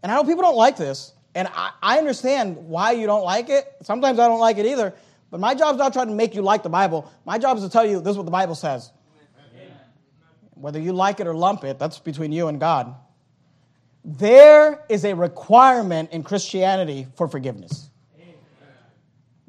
[0.03, 3.48] And I know people don't like this, and I, I understand why you don't like
[3.48, 3.64] it.
[3.85, 4.92] Sometimes I don't like it either.
[5.31, 7.11] But my job is not trying to make you like the Bible.
[7.25, 8.91] My job is to tell you this is what the Bible says.
[9.55, 9.73] Amen.
[10.55, 12.95] Whether you like it or lump it, that's between you and God.
[14.05, 17.91] There is a requirement in Christianity for forgiveness.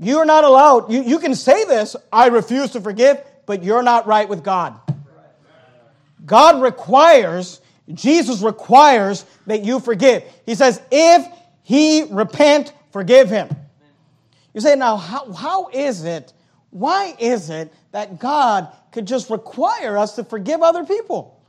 [0.02, 3.84] You are not allowed, you, you can say this, I refuse to forgive, but you're
[3.84, 4.80] not right with God.
[6.26, 7.60] God requires,
[7.94, 10.24] Jesus requires that you forgive.
[10.46, 11.28] He says, if
[11.64, 13.50] he repent, forgive him.
[14.54, 16.34] You say, now, how, how is it,
[16.72, 21.42] why is it that God could just require us to forgive other people?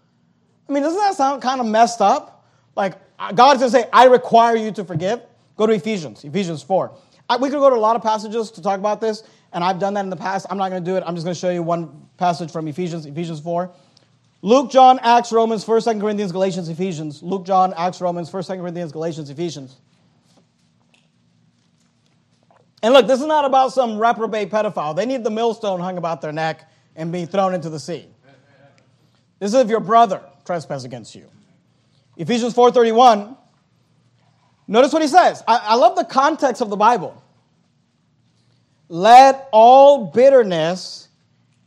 [0.68, 2.46] I mean, doesn't that sound kind of messed up?
[2.76, 5.20] Like, uh, God's going to say, I require you to forgive.
[5.56, 6.94] Go to Ephesians, Ephesians 4.
[7.28, 9.78] I, we could go to a lot of passages to talk about this, and I've
[9.78, 10.46] done that in the past.
[10.50, 11.04] I'm not going to do it.
[11.06, 13.70] I'm just going to show you one passage from Ephesians, Ephesians 4.
[14.42, 17.22] Luke, John, Acts, Romans, 1st, 2nd Corinthians, Galatians, Ephesians.
[17.22, 19.76] Luke, John, Acts, Romans, 1st, 2nd Corinthians, Galatians, Ephesians.
[22.82, 24.96] And look, this is not about some reprobate pedophile.
[24.96, 28.06] They need the millstone hung about their neck and be thrown into the sea.
[29.38, 31.26] This is if your brother trespass against you.
[32.16, 33.36] Ephesians 4.31,
[34.66, 35.42] notice what he says.
[35.46, 37.22] I, I love the context of the Bible.
[38.88, 41.08] Let all bitterness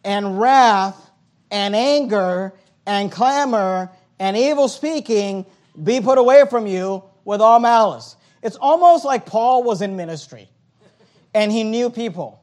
[0.04, 1.10] and wrath
[1.50, 2.54] and anger
[2.86, 5.46] and clamor and evil speaking
[5.82, 8.16] be put away from you with all malice.
[8.42, 10.50] It's almost like Paul was in ministry
[11.34, 12.42] and he knew people.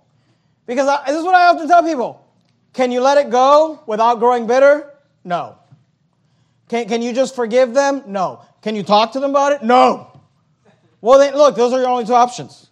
[0.67, 2.25] Because I, this is what I often tell people
[2.73, 4.93] can you let it go without growing bitter?
[5.25, 5.57] No.
[6.69, 8.05] Can, can you just forgive them?
[8.07, 8.45] No.
[8.63, 9.63] Can you talk to them about it?
[9.63, 10.07] No.
[11.01, 12.69] Well, then, look, those are your only two options.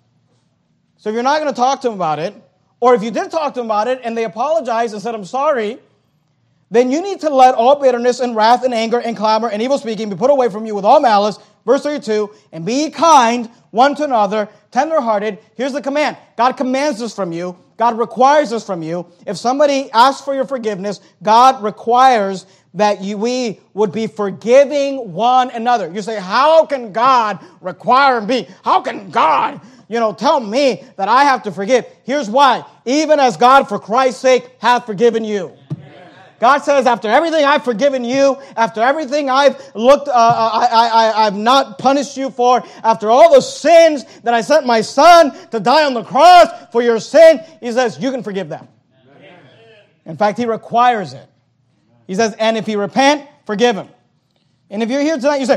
[0.98, 2.34] So if you're not going to talk to them about it,
[2.80, 5.24] or if you did talk to them about it and they apologized and said, I'm
[5.24, 5.78] sorry,
[6.70, 9.78] then you need to let all bitterness and wrath and anger and clamor and evil
[9.78, 11.38] speaking be put away from you with all malice.
[11.64, 15.38] Verse 32, and be kind one to another, tenderhearted.
[15.56, 19.06] Here's the command God commands this from you, God requires this from you.
[19.26, 25.50] If somebody asks for your forgiveness, God requires that you, we would be forgiving one
[25.50, 25.90] another.
[25.90, 28.48] You say, How can God require me?
[28.64, 31.86] How can God, you know, tell me that I have to forgive?
[32.04, 32.64] Here's why.
[32.84, 35.57] Even as God, for Christ's sake, hath forgiven you.
[36.40, 41.26] God says, after everything I've forgiven you, after everything I've looked, uh, uh I, I,
[41.26, 45.58] I've not punished you for, after all the sins that I sent my son to
[45.58, 48.68] die on the cross for your sin, he says, you can forgive them.
[50.06, 51.28] In fact, he requires it.
[52.06, 53.88] He says, and if you repent, forgive him.
[54.70, 55.56] And if you're here tonight, you say,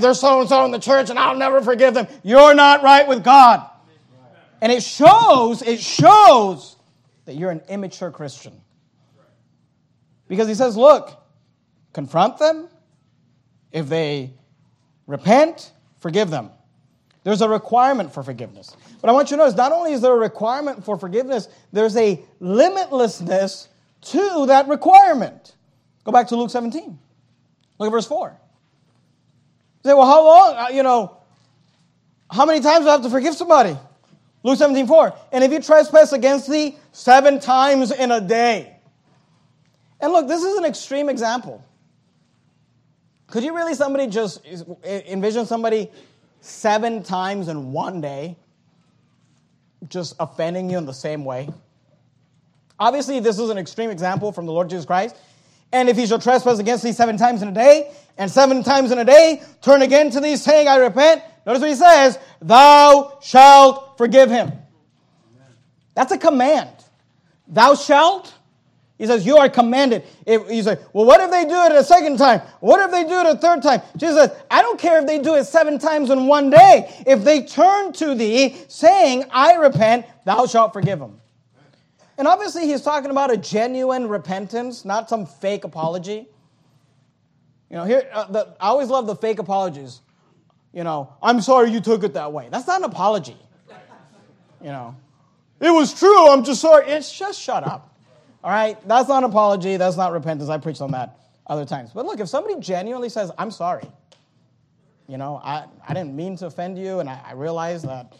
[0.00, 2.06] there's so and so in the church and I'll never forgive them.
[2.22, 3.68] You're not right with God.
[4.60, 6.76] And it shows, it shows
[7.24, 8.60] that you're an immature Christian.
[10.28, 11.10] Because he says, look,
[11.92, 12.68] confront them.
[13.72, 14.32] If they
[15.06, 16.50] repent, forgive them.
[17.24, 18.76] There's a requirement for forgiveness.
[19.00, 21.96] But I want you to notice not only is there a requirement for forgiveness, there's
[21.96, 23.68] a limitlessness
[24.00, 25.54] to that requirement.
[26.04, 26.98] Go back to Luke 17.
[27.78, 28.28] Look at verse 4.
[29.84, 30.56] You say, well, how long?
[30.56, 31.18] Uh, you know,
[32.30, 33.76] how many times do I have to forgive somebody?
[34.42, 35.14] Luke 17, 4.
[35.32, 38.77] And if you trespass against thee seven times in a day,
[40.00, 41.64] and look, this is an extreme example.
[43.26, 44.44] Could you really somebody just
[44.84, 45.90] envision somebody
[46.40, 48.36] seven times in one day
[49.88, 51.48] just offending you in the same way?
[52.78, 55.16] Obviously, this is an extreme example from the Lord Jesus Christ.
[55.72, 58.90] And if he shall trespass against thee seven times in a day, and seven times
[58.90, 63.18] in a day turn again to thee, saying, I repent, notice what he says, thou
[63.20, 64.52] shalt forgive him.
[65.94, 66.70] That's a command.
[67.46, 68.32] Thou shalt
[68.98, 70.02] He says, You are commanded.
[70.26, 72.40] If, he's like, Well, what if they do it a second time?
[72.60, 73.80] What if they do it a third time?
[73.96, 76.92] Jesus says, I don't care if they do it seven times in one day.
[77.06, 81.20] If they turn to thee, saying, I repent, thou shalt forgive them.
[82.18, 86.26] And obviously, he's talking about a genuine repentance, not some fake apology.
[87.70, 90.00] You know, here, uh, the, I always love the fake apologies.
[90.72, 92.48] You know, I'm sorry you took it that way.
[92.50, 93.36] That's not an apology.
[94.60, 94.96] You know,
[95.60, 96.28] it was true.
[96.30, 96.88] I'm just sorry.
[96.88, 97.87] It's just shut up.
[98.42, 99.76] All right, that's not apology.
[99.76, 100.48] That's not repentance.
[100.48, 101.90] I preached on that other times.
[101.92, 103.90] But look, if somebody genuinely says, "I'm sorry,"
[105.08, 108.14] you know, I, I didn't mean to offend you, and I, I realize that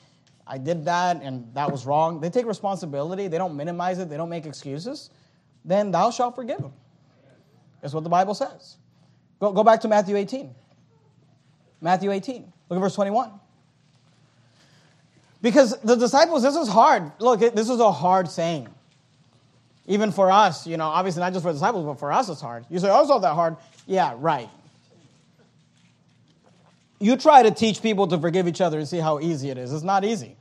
[0.49, 2.21] I did that and that was wrong.
[2.21, 3.29] They take responsibility.
[3.29, 4.09] They don't minimize it.
[4.09, 5.11] They don't make excuses.
[5.65, 6.73] Then thou shalt forgive them.
[7.83, 8.79] That's what the Bible says.
[9.41, 10.55] Go, go back to Matthew 18.
[11.83, 12.51] Matthew 18.
[12.69, 13.31] Look at verse 21.
[15.43, 17.13] Because the disciples, this is hard.
[17.21, 18.69] Look, this is a hard saying.
[19.89, 22.67] Even for us, you know, obviously not just for disciples, but for us it's hard.
[22.69, 23.57] You say, oh, it's not that hard.
[23.87, 24.51] Yeah, right.
[27.01, 29.73] You try to teach people to forgive each other and see how easy it is.
[29.73, 30.37] It's not easy.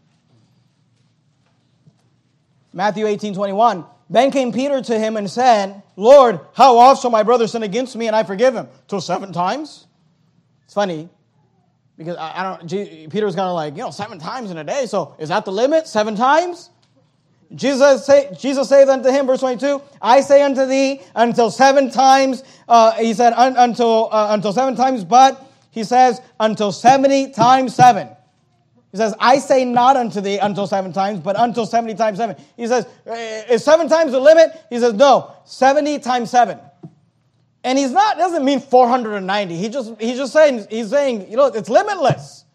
[2.73, 3.85] Matthew 18, 21.
[4.09, 7.95] Then came Peter to him and said, Lord, how oft shall my brother sin against
[7.95, 8.67] me and I forgive him?
[8.89, 9.87] Till seven times?
[10.65, 11.07] It's funny
[11.97, 12.69] because I, I don't,
[13.09, 14.87] Peter was kind of like, you know, seven times in a day.
[14.87, 15.87] So is that the limit?
[15.87, 16.69] Seven times?
[17.57, 22.43] Jesus, say, Jesus saith unto him, verse 22, I say unto thee until seven times,
[22.67, 27.75] uh, he said, un, until, uh, until seven times, but he says, until 70 times
[27.75, 28.09] seven.
[28.91, 32.35] He says, I say not unto thee until seven times, but until 70 times seven.
[32.55, 32.85] He says,
[33.49, 34.51] is seven times the limit?
[34.69, 36.59] He says, no, 70 times seven.
[37.63, 39.57] And he's not, doesn't mean 490.
[39.57, 42.45] He just, he's just saying, he's saying, you know, it's limitless.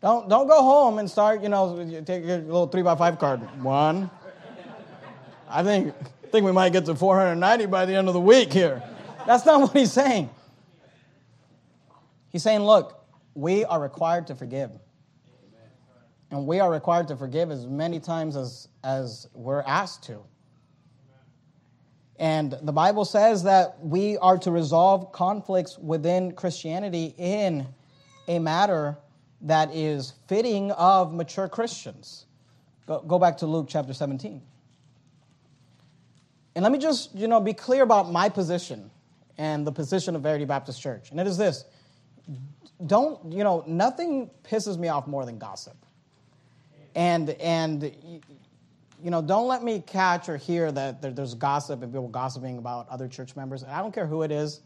[0.00, 3.40] Don't, don't go home and start, you know, take your little three by five card.
[3.62, 4.10] One.
[5.48, 5.94] I think,
[6.30, 8.82] think we might get to 490 by the end of the week here.
[9.26, 10.30] That's not what he's saying.
[12.30, 14.70] He's saying, look, we are required to forgive.
[16.30, 20.22] And we are required to forgive as many times as, as we're asked to.
[22.18, 27.66] And the Bible says that we are to resolve conflicts within Christianity in
[28.26, 28.98] a matter
[29.42, 32.26] that is fitting of mature Christians.
[32.86, 34.42] Go, go back to Luke chapter 17.
[36.54, 38.90] And let me just, you know, be clear about my position
[39.36, 41.10] and the position of Verity Baptist Church.
[41.10, 41.64] And it is this
[42.86, 45.76] don't, you know, nothing pisses me off more than gossip.
[46.94, 47.92] And, and,
[49.02, 52.88] you know, don't let me catch or hear that there's gossip and people gossiping about
[52.88, 53.62] other church members.
[53.62, 54.60] And I don't care who it is.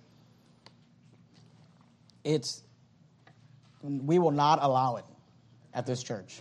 [2.25, 2.63] It's,
[3.83, 5.05] we will not allow it
[5.75, 6.41] at this church.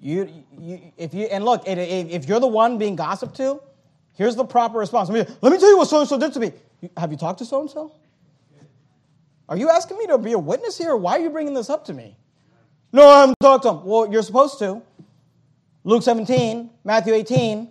[0.00, 3.60] You, you, if you, and look, if you're the one being gossiped to,
[4.14, 5.08] here's the proper response.
[5.08, 6.52] Let me tell you what so and so did to me.
[6.96, 7.92] Have you talked to so and so?
[9.48, 10.96] Are you asking me to be a witness here?
[10.96, 12.16] Why are you bringing this up to me?
[12.92, 13.84] No, I haven't talked to him.
[13.84, 14.82] Well, you're supposed to.
[15.84, 17.70] Luke 17, Matthew 18.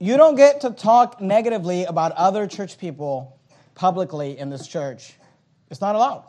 [0.00, 3.38] You don't get to talk negatively about other church people
[3.74, 5.14] publicly in this church.
[5.70, 6.24] It's not allowed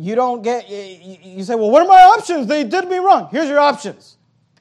[0.00, 2.46] you don't get, you say, well, what are my options?
[2.46, 3.28] They did me wrong.
[3.30, 4.16] Here's your options.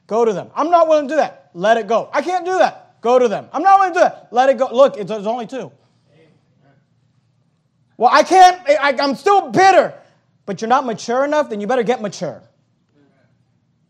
[0.05, 0.49] Go to them.
[0.53, 1.49] I'm not willing to do that.
[1.53, 2.09] Let it go.
[2.11, 2.99] I can't do that.
[3.01, 3.47] Go to them.
[3.53, 4.27] I'm not willing to do that.
[4.31, 4.67] Let it go.
[4.71, 5.71] Look, there's only two.
[7.95, 9.93] Well, I can't, I, I'm still bitter.
[10.45, 12.41] But you're not mature enough, then you better get mature.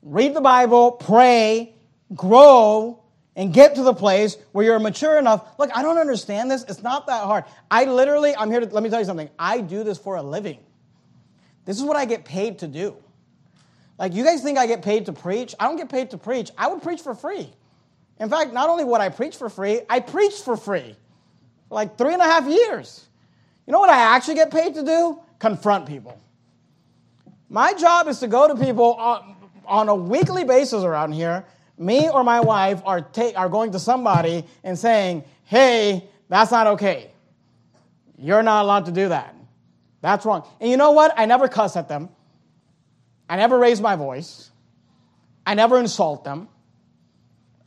[0.03, 1.73] Read the Bible, pray,
[2.13, 3.01] grow,
[3.35, 5.57] and get to the place where you're mature enough.
[5.57, 6.63] Look, I don't understand this.
[6.67, 7.45] It's not that hard.
[7.71, 9.29] I literally, I'm here to, let me tell you something.
[9.39, 10.59] I do this for a living.
[11.69, 12.95] This is what I get paid to do.
[13.99, 15.53] Like, you guys think I get paid to preach?
[15.59, 16.49] I don't get paid to preach.
[16.57, 17.47] I would preach for free.
[18.19, 20.95] In fact, not only would I preach for free, I preached for free
[21.67, 23.07] for like three and a half years.
[23.67, 25.19] You know what I actually get paid to do?
[25.37, 26.19] Confront people.
[27.51, 29.35] My job is to go to people on,
[29.67, 31.45] on a weekly basis around here.
[31.77, 36.65] Me or my wife are, ta- are going to somebody and saying, hey, that's not
[36.65, 37.11] okay.
[38.17, 39.35] You're not allowed to do that.
[40.01, 40.47] That's wrong.
[40.59, 41.13] And you know what?
[41.17, 42.09] I never cuss at them.
[43.29, 44.49] I never raise my voice.
[45.45, 46.47] I never insult them.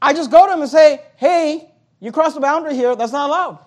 [0.00, 1.70] I just go to them and say, hey,
[2.00, 2.96] you crossed the boundary here.
[2.96, 3.58] That's not allowed.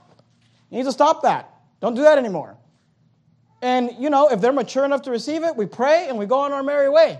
[0.70, 1.53] You need to stop that.
[1.80, 2.57] Don't do that anymore.
[3.61, 6.39] And, you know, if they're mature enough to receive it, we pray and we go
[6.39, 7.20] on our merry way.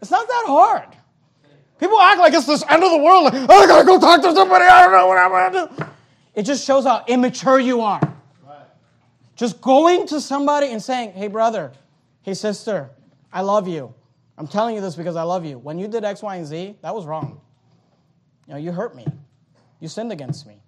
[0.00, 0.88] It's not that hard.
[1.80, 3.24] People act like it's this end of the world.
[3.24, 4.64] Like, oh, I gotta go talk to somebody.
[4.64, 5.86] I don't know what I'm gonna do.
[6.34, 8.00] It just shows how immature you are.
[9.36, 11.72] Just going to somebody and saying, hey, brother,
[12.22, 12.90] hey, sister,
[13.32, 13.94] I love you.
[14.36, 15.58] I'm telling you this because I love you.
[15.58, 17.40] When you did X, Y, and Z, that was wrong.
[18.46, 19.06] You know, you hurt me.
[19.80, 20.60] You sinned against me.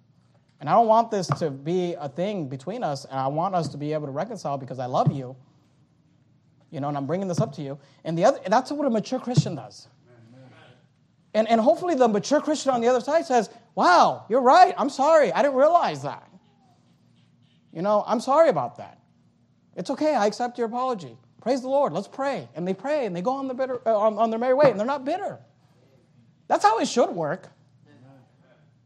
[0.59, 3.67] And I don't want this to be a thing between us, and I want us
[3.69, 5.35] to be able to reconcile because I love you.
[6.71, 7.77] You know, and I'm bringing this up to you.
[8.03, 9.87] And the other, that's what a mature Christian does.
[11.33, 14.73] And, and hopefully the mature Christian on the other side says, Wow, you're right.
[14.75, 15.31] I'm sorry.
[15.31, 16.26] I didn't realize that.
[17.77, 18.97] You know, I'm sorry about that.
[19.75, 20.15] It's okay.
[20.15, 21.15] I accept your apology.
[21.41, 21.93] Praise the Lord.
[21.93, 22.49] Let's pray.
[22.55, 24.71] And they pray and they go on, the bitter, uh, on, on their merry way
[24.71, 25.37] and they're not bitter.
[26.47, 27.49] That's how it should work.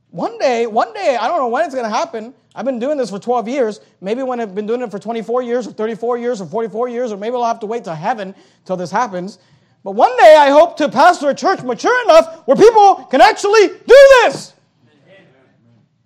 [0.10, 2.34] One day, one day, I don't know when it's going to happen.
[2.54, 3.80] I've been doing this for 12 years.
[4.02, 7.14] Maybe when I've been doing it for 24 years or 34 years or 44 years,
[7.14, 8.36] or maybe I'll have to wait to heaven
[8.66, 9.40] till this happens.
[9.86, 13.70] But one day I hope to pastor a church mature enough where people can actually
[13.70, 14.54] do this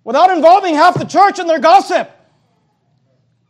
[0.04, 2.12] without involving half the church in their gossip,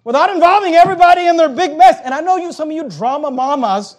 [0.06, 2.00] without involving everybody in their big mess.
[2.04, 3.96] And I know you, some of you drama mamas,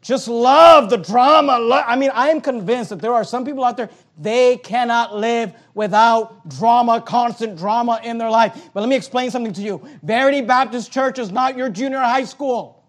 [0.00, 1.84] just love the drama.
[1.86, 5.52] I mean, I am convinced that there are some people out there, they cannot live
[5.74, 8.70] without drama, constant drama in their life.
[8.72, 9.86] But let me explain something to you.
[10.02, 12.82] Verity Baptist Church is not your junior high school.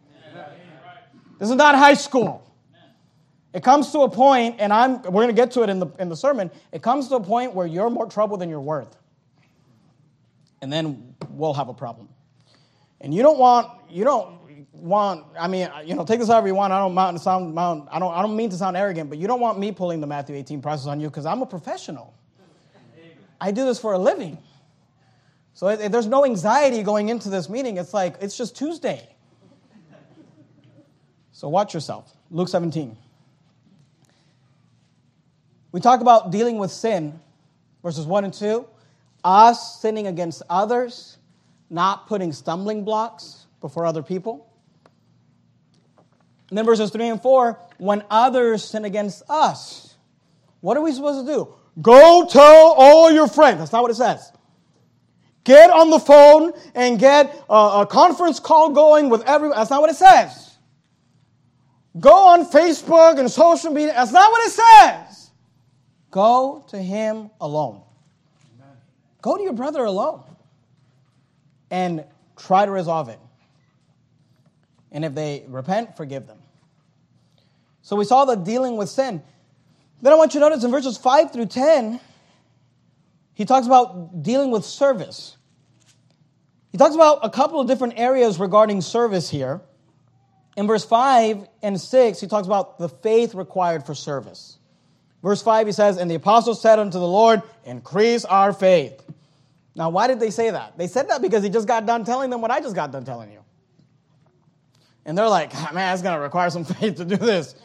[1.40, 2.42] This is not high school.
[3.54, 5.88] It comes to a point, and I'm, we're going to get to it in the,
[6.00, 6.52] in the sermon.
[6.72, 8.96] It comes to a point where you're more trouble than you're worth.
[10.62, 12.08] And then we'll have a problem.
[13.02, 14.40] And you don't want, you don't
[14.74, 16.74] want, I mean, you know, take this however you want.
[16.74, 19.60] I don't sound, I don't, I don't mean to sound arrogant, but you don't want
[19.60, 22.14] me pulling the Matthew 18 process on you because I'm a professional.
[23.42, 24.38] I do this for a living.
[25.54, 27.78] So it, it, there's no anxiety going into this meeting.
[27.78, 29.08] It's like, it's just Tuesday.
[31.32, 32.18] So watch yourself.
[32.32, 32.98] Luke 17.
[35.72, 37.20] We talk about dealing with sin,
[37.84, 38.66] verses 1 and 2.
[39.24, 41.19] Us sinning against others,
[41.70, 44.48] not putting stumbling blocks before other people.
[46.50, 49.96] And then verses 3 and 4 when others sin against us,
[50.62, 51.54] what are we supposed to do?
[51.82, 53.60] Go tell all your friends.
[53.60, 54.32] That's not what it says.
[55.44, 59.58] Get on the phone and get a, a conference call going with everyone.
[59.58, 60.58] That's not what it says.
[62.00, 63.94] Go on Facebook and social media.
[63.94, 65.32] That's not what it says.
[66.12, 67.82] Go to him alone.
[69.22, 70.24] Go to your brother alone
[71.70, 72.06] and
[72.38, 73.20] try to resolve it.
[74.92, 76.40] And if they repent, forgive them.
[77.82, 79.22] So we saw the dealing with sin.
[80.02, 82.00] Then I want you to notice in verses 5 through 10,
[83.34, 85.38] he talks about dealing with service.
[86.72, 89.62] He talks about a couple of different areas regarding service here.
[90.56, 94.58] In verse 5 and 6, he talks about the faith required for service.
[95.24, 99.04] Verse 5, he says, And the apostles said unto the Lord, Increase our faith.
[99.76, 100.78] Now, why did they say that?
[100.78, 103.06] They said that because he just got done telling them what I just got done
[103.06, 103.44] telling you.
[105.06, 107.56] And they're like, ah, man, it's going to require some faith to do this.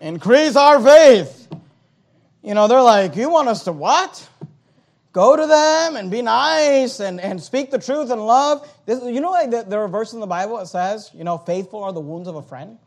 [0.00, 1.48] Increase our faith.
[2.42, 4.28] You know, they're like, you want us to what?
[5.12, 8.70] Go to them and be nice and, and speak the truth and love.
[8.84, 11.38] This, you know, like the, there are verses in the Bible that says, you know,
[11.38, 12.78] faithful are the wounds of a friend.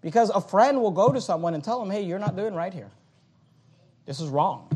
[0.00, 2.72] Because a friend will go to someone and tell them, hey, you're not doing right
[2.72, 2.90] here.
[4.04, 4.70] This is wrong.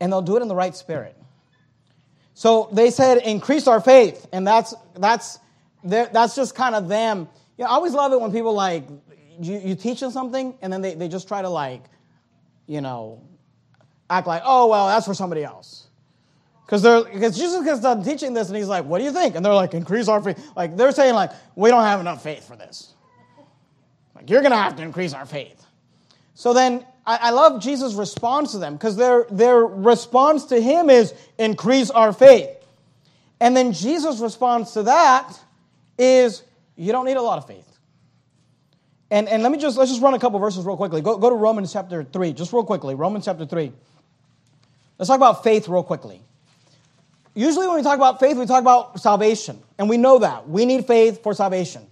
[0.00, 1.16] And they'll do it in the right spirit.
[2.34, 4.26] So they said, increase our faith.
[4.32, 5.38] And that's, that's,
[5.82, 7.28] that's just kind of them.
[7.56, 8.86] You know, I always love it when people like,
[9.40, 11.82] you, you teach them something and then they, they just try to like,
[12.66, 13.22] you know,
[14.08, 15.88] act like, oh, well, that's for somebody else.
[16.64, 19.36] Because they're because Jesus gets done teaching this and he's like, what do you think?
[19.36, 20.38] And they're like, increase our faith.
[20.54, 22.92] Like they're saying, like, we don't have enough faith for this.
[24.14, 25.64] Like, you're to have to increase our faith.
[26.34, 26.84] So then
[27.16, 32.12] I, love Jesus' response to them because their, their response to him is increase our
[32.12, 32.50] faith.
[33.40, 35.38] And then Jesus' response to that
[35.98, 36.42] is
[36.76, 37.64] you don't need a lot of faith.
[39.10, 41.00] And, and let me just let's just run a couple verses real quickly.
[41.00, 42.94] Go, go to Romans chapter 3, just real quickly.
[42.94, 43.72] Romans chapter 3.
[44.98, 46.20] Let's talk about faith real quickly.
[47.34, 49.62] Usually when we talk about faith, we talk about salvation.
[49.78, 50.48] And we know that.
[50.48, 51.86] We need faith for salvation.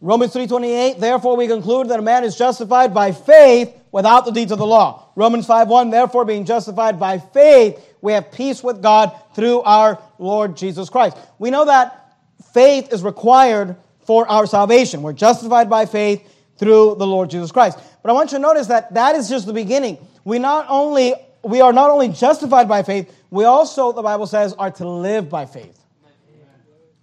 [0.00, 4.52] Romans 3:28, therefore we conclude that a man is justified by faith without the deeds
[4.52, 5.04] of the law.
[5.14, 10.56] Romans 5:1, therefore being justified by faith, we have peace with God through our Lord
[10.56, 11.16] Jesus Christ.
[11.38, 12.12] We know that
[12.52, 15.02] faith is required for our salvation.
[15.02, 16.22] We're justified by faith
[16.58, 17.78] through the Lord Jesus Christ.
[18.02, 19.98] But I want you to notice that that is just the beginning.
[20.24, 24.52] We not only we are not only justified by faith, we also the Bible says
[24.58, 25.80] are to live by faith.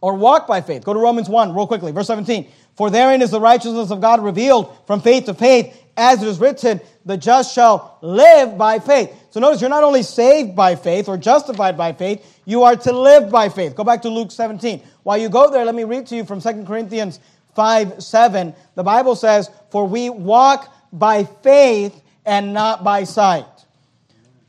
[0.02, 0.84] Or walk by faith.
[0.84, 2.46] Go to Romans 1 real quickly, verse 17.
[2.76, 6.39] For therein is the righteousness of God revealed from faith to faith, as it is
[6.39, 9.13] written, the just shall live by faith.
[9.30, 12.91] So notice you're not only saved by faith or justified by faith, you are to
[12.91, 13.76] live by faith.
[13.76, 14.82] Go back to Luke 17.
[15.03, 17.19] While you go there, let me read to you from 2 Corinthians
[17.55, 23.45] 5 7, the Bible says, For we walk by faith and not by sight.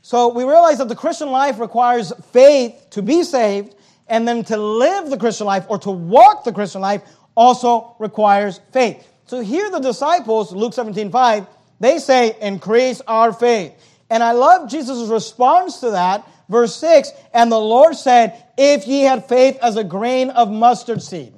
[0.01, 3.75] So we realize that the Christian life requires faith to be saved,
[4.07, 7.01] and then to live the Christian life or to walk the Christian life
[7.35, 9.07] also requires faith.
[9.25, 11.47] So here the disciples, Luke 17 5,
[11.79, 13.73] they say, increase our faith.
[14.09, 16.27] And I love Jesus' response to that.
[16.47, 21.01] Verse 6 And the Lord said, If ye had faith as a grain of mustard
[21.01, 21.33] seed.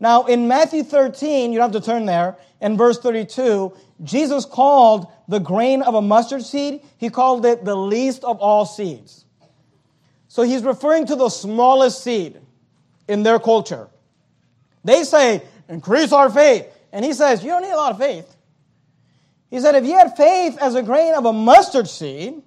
[0.00, 5.06] Now, in Matthew 13, you don't have to turn there, in verse 32, Jesus called
[5.28, 9.24] the grain of a mustard seed, he called it the least of all seeds.
[10.28, 12.40] So he's referring to the smallest seed
[13.06, 13.88] in their culture.
[14.84, 16.66] They say, increase our faith.
[16.92, 18.36] And he says, you don't need a lot of faith.
[19.50, 22.42] He said, if you had faith as a grain of a mustard seed,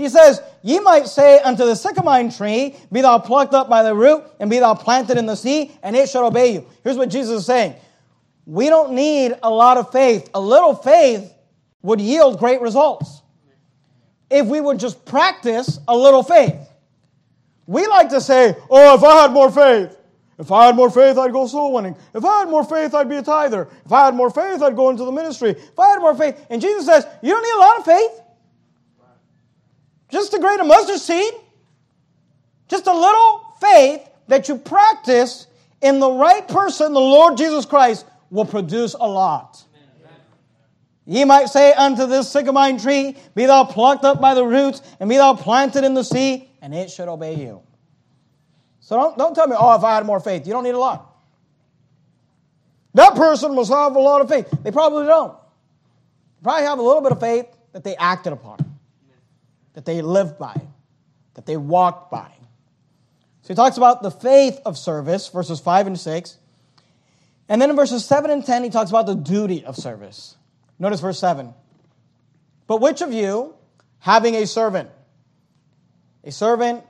[0.00, 3.94] he says, Ye might say unto the sycamore tree, Be thou plucked up by the
[3.94, 6.66] root, and be thou planted in the sea, and it shall obey you.
[6.82, 7.74] Here's what Jesus is saying
[8.46, 10.30] We don't need a lot of faith.
[10.32, 11.30] A little faith
[11.82, 13.20] would yield great results.
[14.30, 16.56] If we would just practice a little faith.
[17.66, 19.94] We like to say, Oh, if I had more faith,
[20.40, 21.94] if I had more faith, I'd go soul winning.
[22.14, 23.68] If I had more faith, I'd be a tither.
[23.84, 25.50] If I had more faith, I'd go into the ministry.
[25.50, 26.46] If I had more faith.
[26.48, 28.22] And Jesus says, You don't need a lot of faith.
[30.08, 31.34] Just a grain of mustard seed.
[32.68, 35.46] Just a little faith that you practice
[35.82, 39.62] in the right person, the Lord Jesus Christ, will produce a lot.
[41.04, 45.10] Ye might say unto this sycamore tree, Be thou plucked up by the roots, and
[45.10, 47.62] be thou planted in the sea, and it should obey you.
[48.90, 50.48] So don't, don't tell me, oh, if I had more faith.
[50.48, 51.14] You don't need a lot.
[52.94, 54.52] That person must have a lot of faith.
[54.64, 55.32] They probably don't.
[55.32, 58.58] They probably have a little bit of faith that they acted upon
[59.74, 60.60] that they lived by,
[61.34, 62.32] that they walked by.
[63.42, 66.38] So he talks about the faith of service, verses 5 and 6.
[67.48, 70.34] And then in verses 7 and 10, he talks about the duty of service.
[70.80, 71.54] Notice verse 7.
[72.66, 73.54] But which of you,
[74.00, 74.90] having a servant,
[76.24, 76.82] a servant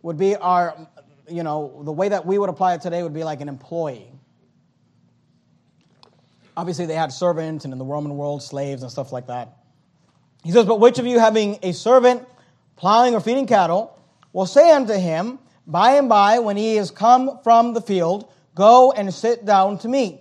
[0.00, 0.76] would be our,
[1.30, 4.10] you know, the way that we would apply it today would be like an employee.
[6.56, 9.56] Obviously, they had servants, and in the Roman world, slaves and stuff like that.
[10.44, 12.26] He says, But which of you having a servant
[12.76, 13.98] plowing or feeding cattle
[14.32, 18.92] will say unto him, By and by, when he is come from the field, go
[18.92, 20.20] and sit down to meat?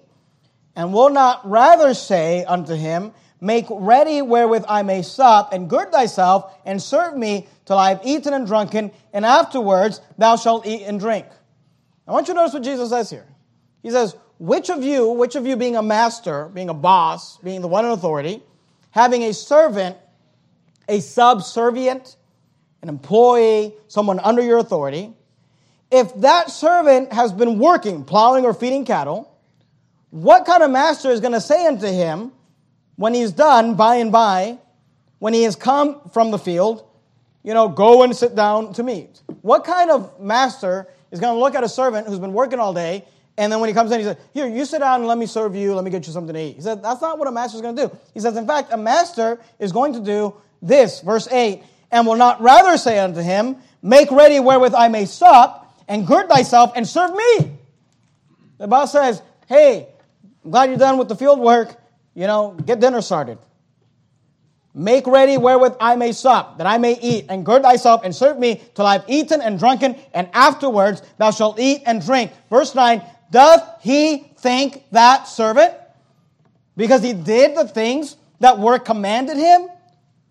[0.75, 3.11] And will not rather say unto him,
[3.41, 8.01] Make ready wherewith I may sup, and gird thyself, and serve me till I have
[8.03, 11.25] eaten and drunken, and afterwards thou shalt eat and drink.
[12.07, 13.27] I want you to notice what Jesus says here.
[13.81, 17.61] He says, Which of you, which of you being a master, being a boss, being
[17.61, 18.43] the one in authority,
[18.91, 19.95] having a servant
[20.89, 22.17] a subservient,
[22.81, 25.13] an employee, someone under your authority,
[25.91, 29.31] if that servant has been working, plowing or feeding cattle,
[30.09, 32.31] what kind of master is going to say unto him
[32.99, 34.59] when he's done by and by,
[35.19, 36.85] when he has come from the field,
[37.43, 39.21] you know, go and sit down to meat?
[39.41, 42.73] What kind of master is going to look at a servant who's been working all
[42.73, 43.05] day
[43.39, 45.25] and then when he comes in, he says, Here, you sit down and let me
[45.25, 46.55] serve you, let me get you something to eat.
[46.57, 47.97] He said, That's not what a master is going to do.
[48.13, 52.17] He says, In fact, a master is going to do this, verse 8, and will
[52.17, 56.85] not rather say unto him, Make ready wherewith I may sup, and gird thyself and
[56.85, 57.57] serve me.
[58.57, 59.87] The boss says, Hey,
[60.43, 61.79] I'm glad you're done with the field work.
[62.19, 63.37] You know, get dinner started.
[64.73, 68.37] Make ready wherewith I may sup, that I may eat, and gird thyself and serve
[68.37, 72.33] me till I've eaten and drunken, and afterwards thou shalt eat and drink.
[72.49, 73.01] Verse 9,
[73.31, 75.73] doth he thank that servant
[76.75, 79.69] because he did the things that were commanded him?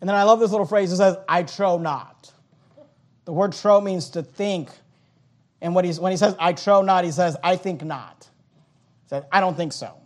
[0.02, 0.92] And then I love this little phrase.
[0.92, 2.30] It says, I trow not.
[3.24, 4.68] The word trow means to think.
[5.62, 8.28] And when, he's, when he says, I trow not, he says, I think not.
[9.04, 9.97] He says, I don't think so.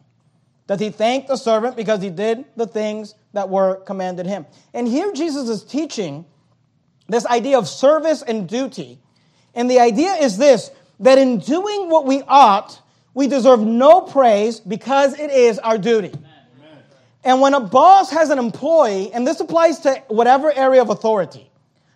[0.67, 4.47] Does he thank the servant because he did the things that were commanded him?
[4.73, 6.25] And here Jesus is teaching
[7.09, 8.99] this idea of service and duty.
[9.55, 12.81] And the idea is this that in doing what we ought,
[13.13, 16.13] we deserve no praise because it is our duty.
[17.25, 21.49] And when a boss has an employee, and this applies to whatever area of authority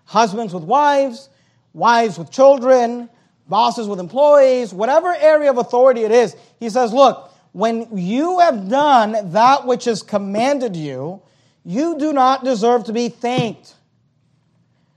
[0.05, 1.29] husbands with wives,
[1.73, 3.09] wives with children,
[3.49, 8.69] bosses with employees, whatever area of authority it is, he says, Look, when you have
[8.69, 11.23] done that which is commanded you,
[11.65, 13.75] you do not deserve to be thanked.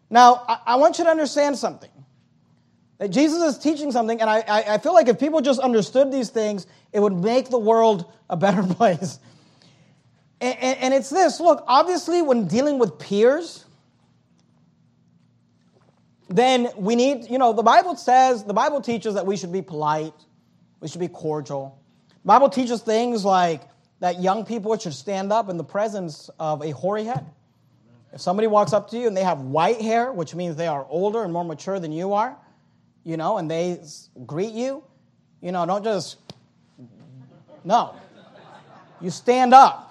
[0.09, 1.89] Now, I, want you to understand something.
[2.97, 6.11] That Jesus is teaching something, and I, I, I feel like if people just understood
[6.11, 9.19] these things, it would make the world a better place.
[10.41, 13.63] And, and, and it's this look, obviously, when dealing with peers,
[16.27, 19.61] then we need, you know, the Bible says, the Bible teaches that we should be
[19.61, 20.13] polite,
[20.81, 21.79] we should be cordial.
[22.25, 23.61] Bible teaches things like
[23.99, 27.25] that young people should stand up in the presence of a hoary head.
[28.13, 30.85] If somebody walks up to you and they have white hair, which means they are
[30.89, 32.35] older and more mature than you are,
[33.03, 33.79] you know, and they
[34.25, 34.83] greet you,
[35.41, 36.17] you know, don't just,
[37.63, 37.95] no.
[39.01, 39.85] You stand up.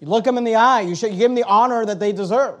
[0.00, 0.80] You look them in the eye.
[0.80, 2.60] You, should, you give them the honor that they deserve,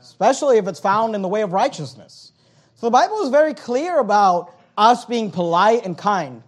[0.00, 2.32] especially if it's found in the way of righteousness.
[2.76, 6.42] So the Bible is very clear about us being polite and kind.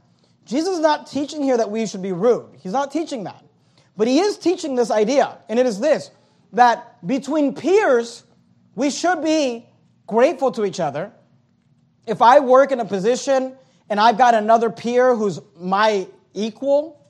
[0.44, 2.58] Jesus is not teaching here that we should be rude.
[2.60, 3.44] He's not teaching that.
[3.96, 6.10] But he is teaching this idea, and it is this
[6.54, 8.24] that between peers,
[8.74, 9.66] we should be
[10.06, 11.12] grateful to each other.
[12.06, 13.56] If I work in a position
[13.88, 17.00] and I've got another peer who's my equal,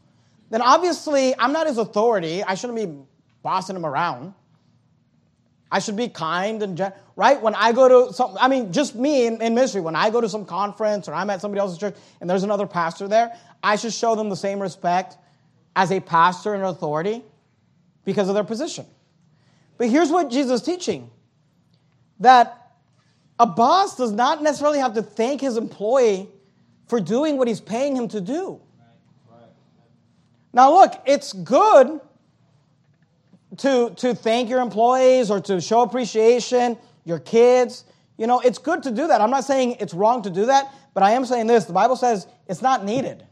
[0.51, 2.43] then obviously I'm not his authority.
[2.43, 3.05] I shouldn't be
[3.43, 4.35] bossing him around.
[5.73, 7.41] I should be kind and gen- right.
[7.41, 9.81] When I go to some, I mean, just me in, in ministry.
[9.81, 12.67] When I go to some conference or I'm at somebody else's church and there's another
[12.67, 15.17] pastor there, I should show them the same respect
[15.75, 17.25] as a pastor and authority
[18.05, 18.85] because of their position.
[19.79, 21.11] But here's what Jesus is teaching:
[22.21, 22.75] that
[23.41, 26.29] a boss does not necessarily have to thank his employee
[26.87, 28.61] for doing what he's paying him to do.
[30.53, 31.99] Now, look, it's good
[33.59, 37.85] to, to thank your employees or to show appreciation, your kids.
[38.17, 39.21] You know, it's good to do that.
[39.21, 41.97] I'm not saying it's wrong to do that, but I am saying this the Bible
[41.97, 43.25] says it's not needed.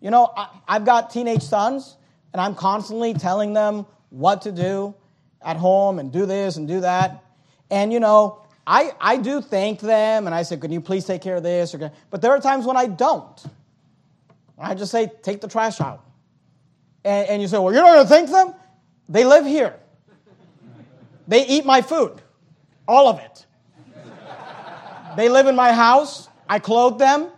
[0.00, 1.96] You know, I, I've got teenage sons,
[2.32, 4.94] and I'm constantly telling them what to do
[5.42, 7.24] at home and do this and do that.
[7.70, 11.22] And, you know, I, I do thank them, and I say, Can you please take
[11.22, 11.74] care of this?
[12.10, 13.44] But there are times when I don't.
[14.58, 16.04] I just say, Take the trash out.
[17.04, 18.54] And, and you say, Well, you're not going to thank them?
[19.08, 19.74] They live here.
[21.28, 22.20] They eat my food,
[22.86, 23.46] all of it.
[25.16, 26.28] They live in my house.
[26.48, 27.30] I clothe them.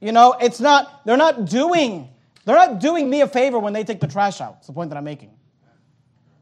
[0.00, 2.08] You know, it's not, they're not doing,
[2.44, 4.56] they're not doing me a favor when they take the trash out.
[4.58, 5.30] It's the point that I'm making.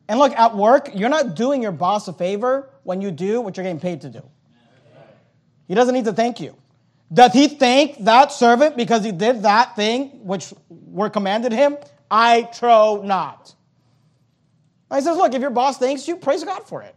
[0.08, 3.56] And look, at work, you're not doing your boss a favor when you do what
[3.56, 4.22] you're getting paid to do.
[5.66, 6.56] He doesn't need to thank you.
[7.12, 11.78] Does he thank that servant because he did that thing which were commanded him?
[12.10, 13.54] I trow not.
[14.92, 16.94] He says, look, if your boss thanks you, praise God for it.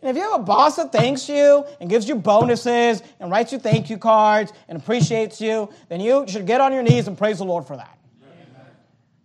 [0.00, 3.52] And if you have a boss that thanks you and gives you bonuses and writes
[3.52, 7.16] you thank you cards and appreciates you, then you should get on your knees and
[7.16, 7.96] praise the Lord for that.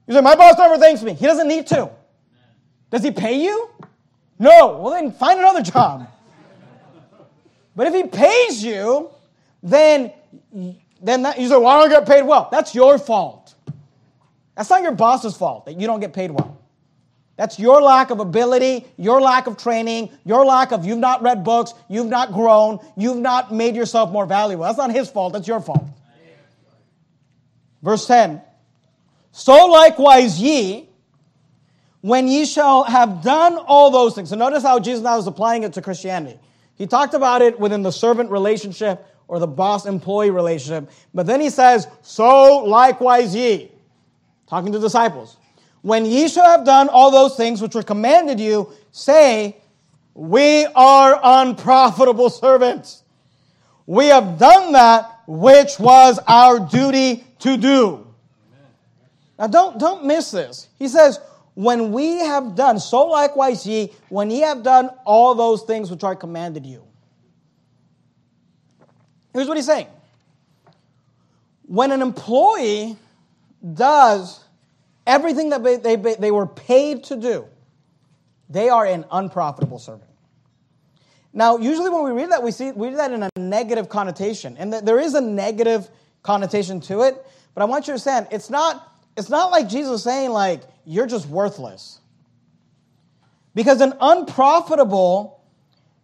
[0.05, 1.13] You say, my boss never thanks me.
[1.13, 1.89] He doesn't need to.
[2.91, 3.69] Does he pay you?
[4.37, 4.77] No.
[4.77, 6.07] Well, then find another job.
[7.75, 9.09] But if he pays you,
[9.63, 10.13] then,
[11.01, 12.49] then that, you say, well, I don't get paid well.
[12.51, 13.55] That's your fault.
[14.55, 16.57] That's not your boss's fault that you don't get paid well.
[17.37, 21.43] That's your lack of ability, your lack of training, your lack of you've not read
[21.43, 24.65] books, you've not grown, you've not made yourself more valuable.
[24.65, 25.85] That's not his fault, that's your fault.
[27.83, 28.41] Verse 10
[29.31, 30.89] So likewise ye,
[32.01, 34.29] when ye shall have done all those things.
[34.29, 36.39] So notice how Jesus now is applying it to Christianity.
[36.75, 41.39] He talked about it within the servant relationship or the boss employee relationship, but then
[41.39, 43.71] he says, So likewise ye,
[44.47, 45.36] talking to disciples.
[45.81, 49.57] When ye shall have done all those things which were commanded you, say,
[50.13, 53.03] We are unprofitable servants.
[53.85, 58.07] We have done that which was our duty to do.
[59.39, 60.67] Now don't, don't miss this.
[60.79, 61.19] He says,
[61.53, 66.03] When we have done, so likewise ye, when ye have done all those things which
[66.03, 66.83] are commanded you.
[69.33, 69.87] Here's what he's saying.
[71.67, 72.97] When an employee
[73.73, 74.43] does
[75.07, 77.47] everything that they, they, they were paid to do,
[78.49, 80.11] they are an unprofitable servant.
[81.33, 84.57] Now, usually when we read that, we see we read that in a negative connotation,
[84.57, 85.89] and there is a negative
[86.23, 87.25] connotation to it.
[87.53, 91.07] But I want you to understand, it's not it's not like Jesus saying like you're
[91.07, 91.99] just worthless,
[93.53, 95.43] because an unprofitable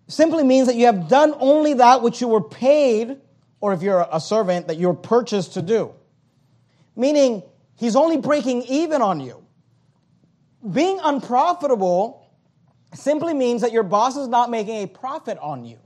[0.08, 3.18] simply means that you have done only that which you were paid,
[3.60, 5.93] or if you're a servant that you're purchased to do.
[6.95, 7.41] Meaning,
[7.84, 9.44] He's only breaking even on you.
[10.72, 12.26] Being unprofitable
[12.94, 15.80] simply means that your boss is not making a profit on you.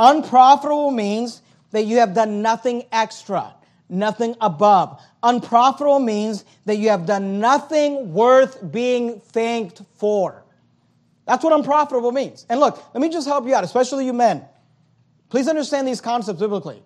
[0.00, 3.54] Unprofitable means that you have done nothing extra,
[3.88, 5.00] nothing above.
[5.22, 10.42] Unprofitable means that you have done nothing worth being thanked for.
[11.24, 12.46] That's what unprofitable means.
[12.48, 14.44] And look, let me just help you out, especially you men.
[15.28, 16.82] Please understand these concepts biblically.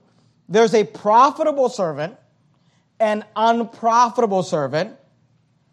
[0.47, 2.19] There's a profitable servant
[3.01, 4.97] an unprofitable servant,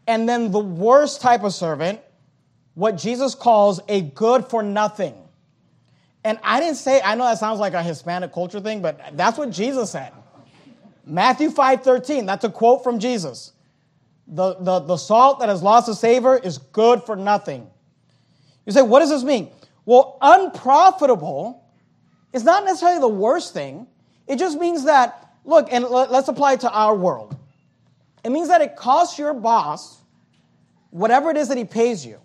[0.07, 1.99] and then the worst type of servant,
[2.75, 5.15] what Jesus calls a good for nothing.
[6.23, 9.37] And I didn't say, I know that sounds like a Hispanic culture thing, but that's
[9.37, 10.11] what Jesus said.
[11.05, 13.53] Matthew 5:13, that's a quote from Jesus.
[14.27, 17.67] The, the, the salt that has lost its savor is good for nothing.
[18.65, 19.51] You say, what does this mean?
[19.85, 21.63] Well, unprofitable
[22.33, 23.85] is not necessarily the worst thing.
[24.27, 27.37] It just means that, look, and let's apply it to our world.
[28.23, 30.01] It means that it costs your boss
[30.89, 32.19] whatever it is that he pays you.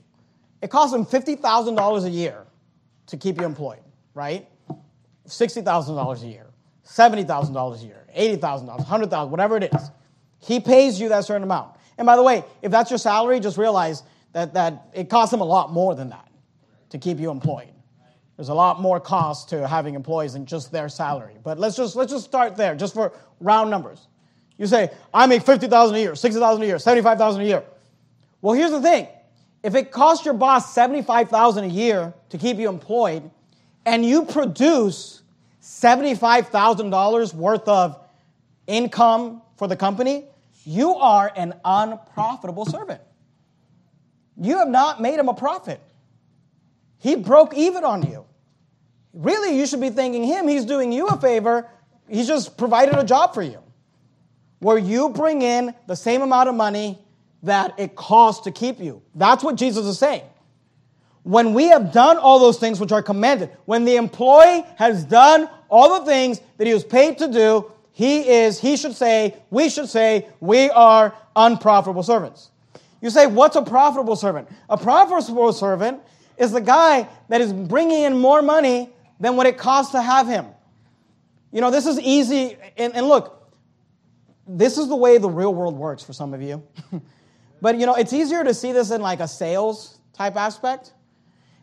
[0.62, 2.46] It costs him $50,000 a year
[3.06, 3.80] to keep you employed,
[4.14, 4.46] right?
[5.26, 6.46] $60,000 a year,
[6.86, 9.90] $70,000 a year, $80,000, $100,000, whatever it is.
[10.38, 11.76] He pays you that certain amount.
[11.98, 14.02] And by the way, if that's your salary, just realize
[14.32, 16.28] that, that it costs him a lot more than that
[16.90, 17.72] to keep you employed.
[18.40, 21.36] There's a lot more cost to having employees than just their salary.
[21.44, 24.06] But let's just let's just start there, just for round numbers.
[24.56, 27.62] You say, I make 50,000 a year, 60,000 a year, 75,000 a year.
[28.40, 29.08] Well, here's the thing.
[29.62, 33.30] If it costs your boss 75,000 a year to keep you employed
[33.84, 35.20] and you produce
[35.60, 38.00] $75,000 worth of
[38.66, 40.24] income for the company,
[40.64, 43.02] you are an unprofitable servant.
[44.40, 45.78] You have not made him a profit.
[47.00, 48.24] He broke even on you.
[49.12, 50.46] Really, you should be thanking him.
[50.46, 51.68] He's doing you a favor.
[52.08, 53.60] He's just provided a job for you
[54.60, 56.98] where you bring in the same amount of money
[57.42, 59.02] that it costs to keep you.
[59.14, 60.22] That's what Jesus is saying.
[61.22, 65.48] When we have done all those things which are commanded, when the employee has done
[65.68, 69.68] all the things that he was paid to do, he is, he should say, we
[69.68, 72.50] should say, we are unprofitable servants.
[73.00, 74.48] You say, what's a profitable servant?
[74.68, 76.00] A profitable servant
[76.38, 78.90] is the guy that is bringing in more money
[79.20, 80.46] than what it costs to have him.
[81.52, 82.56] You know, this is easy.
[82.76, 83.52] And, and look,
[84.46, 86.66] this is the way the real world works for some of you.
[87.60, 90.92] but, you know, it's easier to see this in like a sales type aspect.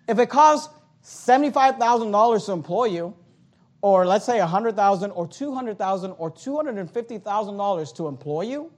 [0.07, 3.15] If it costs $75,000 to employ you,
[3.81, 8.71] or let's say 100,000 or 200,000 or 250,000 dollars to employ you,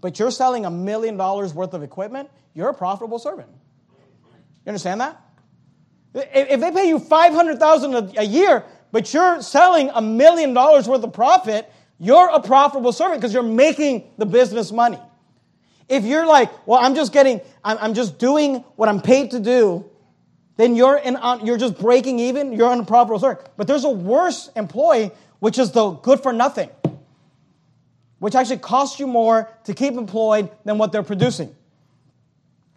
[0.00, 3.48] but you're selling a million dollars worth of equipment, you're a profitable servant.
[4.64, 5.20] You understand that?
[6.14, 11.12] If they pay you 500,000 a year, but you're selling a million dollars worth of
[11.12, 14.98] profit, you're a profitable servant because you're making the business money.
[15.88, 19.84] If you're like, well, I'm just getting, I'm just doing what I'm paid to do,
[20.56, 23.48] then you're, in, you're just breaking even, you're an unprofitable servant.
[23.56, 26.70] But there's a worse employee, which is the good for nothing,
[28.18, 31.54] which actually costs you more to keep employed than what they're producing.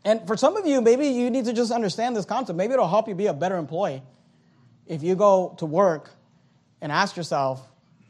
[0.06, 2.58] And for some of you, maybe you need to just understand this concept.
[2.58, 4.02] Maybe it'll help you be a better employee
[4.86, 6.12] if you go to work
[6.82, 7.66] and ask yourself,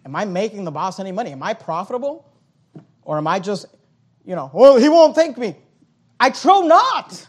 [0.06, 1.32] Am I making the boss any money?
[1.32, 2.26] Am I profitable?
[3.04, 3.66] Or am I just,
[4.26, 5.56] you know, well, he won't thank me.
[6.20, 7.28] I trow not.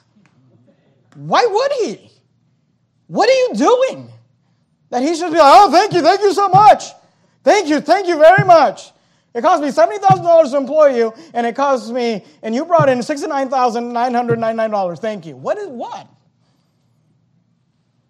[1.14, 2.10] Why would he?
[3.06, 4.10] What are you doing?
[4.90, 6.84] That he should be like, oh, thank you, thank you so much.
[7.42, 8.90] Thank you, thank you very much.
[9.34, 13.00] It cost me $70,000 to employ you, and it costs me, and you brought in
[13.00, 14.98] $69,999.
[15.00, 15.36] Thank you.
[15.36, 16.08] What is what?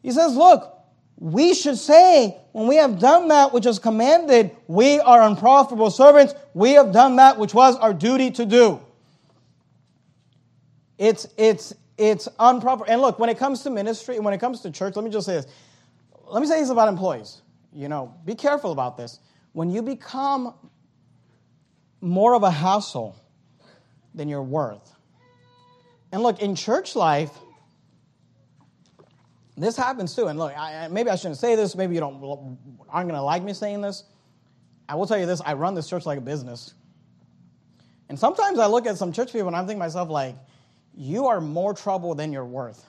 [0.02, 0.70] He says, look,
[1.16, 6.34] we should say, when we have done that which is commanded, we are unprofitable servants.
[6.52, 8.80] We have done that which was our duty to do.
[10.98, 12.84] It's, it's, it's unproper.
[12.86, 15.24] And look, when it comes to ministry, when it comes to church, let me just
[15.24, 15.46] say this.
[16.26, 17.40] Let me say this about employees.
[17.72, 19.20] You know, be careful about this.
[19.52, 20.54] When you become
[22.04, 23.16] more of a hassle
[24.14, 24.94] than you're worth.
[26.12, 27.30] And look, in church life,
[29.56, 30.26] this happens too.
[30.26, 31.74] And look, I, maybe I shouldn't say this.
[31.74, 34.04] Maybe you don't aren't going to like me saying this.
[34.88, 36.74] I will tell you this: I run this church like a business.
[38.08, 40.36] And sometimes I look at some church people and I'm thinking myself, like,
[40.94, 42.88] you are more trouble than you're worth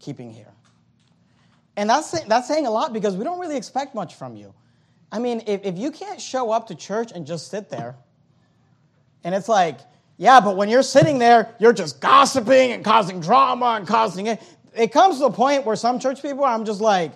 [0.00, 0.52] keeping here.
[1.76, 4.54] And that's, that's saying a lot because we don't really expect much from you.
[5.12, 7.96] I mean, if, if you can't show up to church and just sit there,
[9.26, 9.80] and it's like,
[10.18, 14.40] yeah, but when you're sitting there, you're just gossiping and causing drama and causing it.
[14.72, 17.10] It comes to a point where some church people, I'm just like,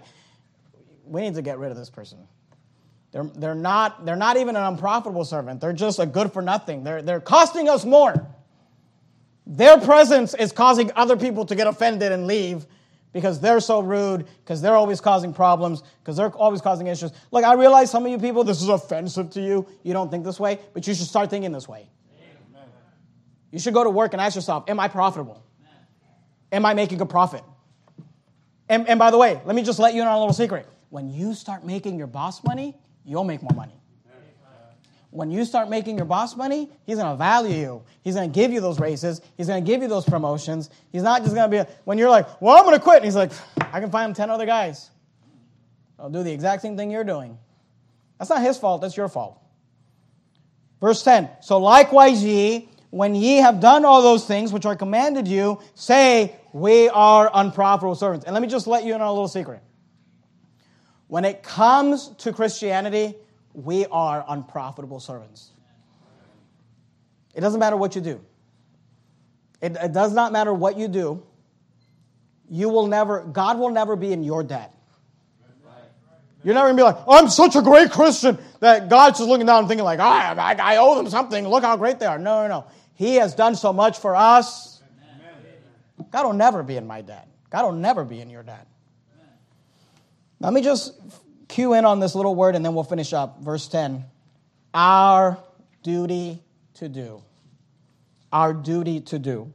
[1.05, 2.19] we need to get rid of this person.
[3.13, 5.61] They're, they're, not, they're not even an unprofitable servant.
[5.61, 6.83] They're just a good for nothing.
[6.83, 8.27] They're, they're costing us more.
[9.47, 12.67] Their presence is causing other people to get offended and leave
[13.13, 17.13] because they're so rude, because they're always causing problems, because they're always causing issues.
[17.31, 19.67] Look, I realize some of you people, this is offensive to you.
[19.85, 21.89] You don't think this way, but you should start thinking this way.
[23.51, 25.43] You should go to work and ask yourself, Am I profitable?
[26.53, 27.43] Am I making a profit?
[28.69, 30.67] And, and by the way, let me just let you in on a little secret.
[30.91, 33.81] When you start making your boss money, you'll make more money.
[35.11, 37.83] When you start making your boss money, he's going to value you.
[38.03, 39.21] He's going to give you those raises.
[39.37, 40.71] He's going to give you those promotions.
[40.93, 42.99] He's not just going to be, a, when you're like, well, I'm going to quit.
[42.99, 43.33] And he's like,
[43.73, 44.89] I can find 10 other guys.
[45.99, 47.37] I'll do the exact same thing you're doing.
[48.19, 48.83] That's not his fault.
[48.83, 49.41] That's your fault.
[50.81, 55.27] Verse 10 So likewise, ye, when ye have done all those things which are commanded
[55.29, 58.27] you, say, We are unprofitable servants.
[58.27, 59.63] And let me just let you in on a little secret.
[61.07, 63.15] When it comes to Christianity,
[63.53, 65.51] we are unprofitable servants.
[67.35, 68.21] It doesn't matter what you do.
[69.61, 71.23] It, it, does not matter what you do.
[72.49, 74.75] You will never, God will never be in your debt.
[76.43, 79.61] You're never gonna be like, I'm such a great Christian that God's just looking down
[79.61, 81.47] and thinking like, I, I, I owe them something.
[81.47, 82.19] Look how great they are.
[82.19, 82.65] No, no, no.
[83.01, 84.83] He has done so much for us.
[86.11, 87.27] God will never be in my debt.
[87.49, 88.67] God will never be in your debt.
[90.39, 90.93] Let me just
[91.49, 93.41] cue in on this little word and then we'll finish up.
[93.41, 94.05] Verse 10.
[94.75, 95.39] Our
[95.83, 96.43] duty
[96.75, 97.23] to do.
[98.35, 99.51] Our duty to do.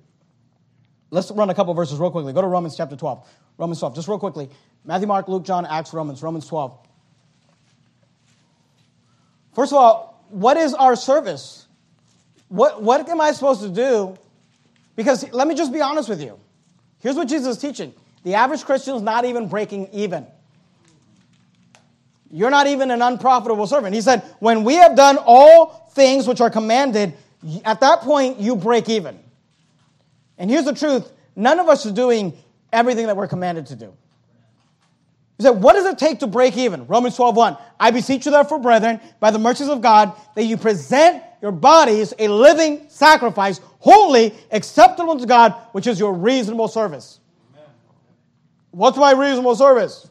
[1.11, 2.33] Let's run a couple verses real quickly.
[2.33, 3.29] Go to Romans chapter 12.
[3.59, 4.49] Romans 12, just real quickly.
[4.85, 6.75] Matthew, Mark, Luke, John, Acts, Romans, Romans 12.
[9.53, 11.64] First of all, what is our service?
[12.47, 14.17] What, what am I supposed to do?
[14.95, 16.39] Because let me just be honest with you.
[16.99, 17.93] Here's what Jesus is teaching
[18.23, 20.25] the average Christian is not even breaking even.
[22.31, 23.93] You're not even an unprofitable servant.
[23.93, 27.13] He said, When we have done all things which are commanded,
[27.63, 29.19] at that point you break even.
[30.37, 32.33] And here's the truth none of us are doing
[32.73, 33.93] everything that we're commanded to do.
[35.37, 36.87] He said, What does it take to break even?
[36.87, 37.57] Romans 12, 1.
[37.79, 42.11] I beseech you, therefore, brethren, by the mercies of God, that you present your bodies
[42.17, 47.19] a living sacrifice, holy, acceptable to God, which is your reasonable service.
[47.53, 47.69] Amen.
[48.71, 50.09] What's my reasonable service?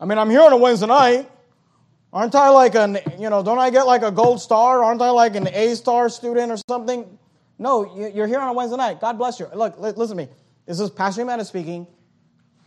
[0.00, 1.30] I mean, I'm here on a Wednesday night.
[2.14, 4.82] Aren't I like an, you know, don't I get like a gold star?
[4.82, 7.18] Aren't I like an A star student or something?
[7.58, 9.02] No, you're here on a Wednesday night.
[9.02, 9.48] God bless you.
[9.54, 10.28] Look, listen to me.
[10.64, 11.86] This is Pastor Jimenez speaking.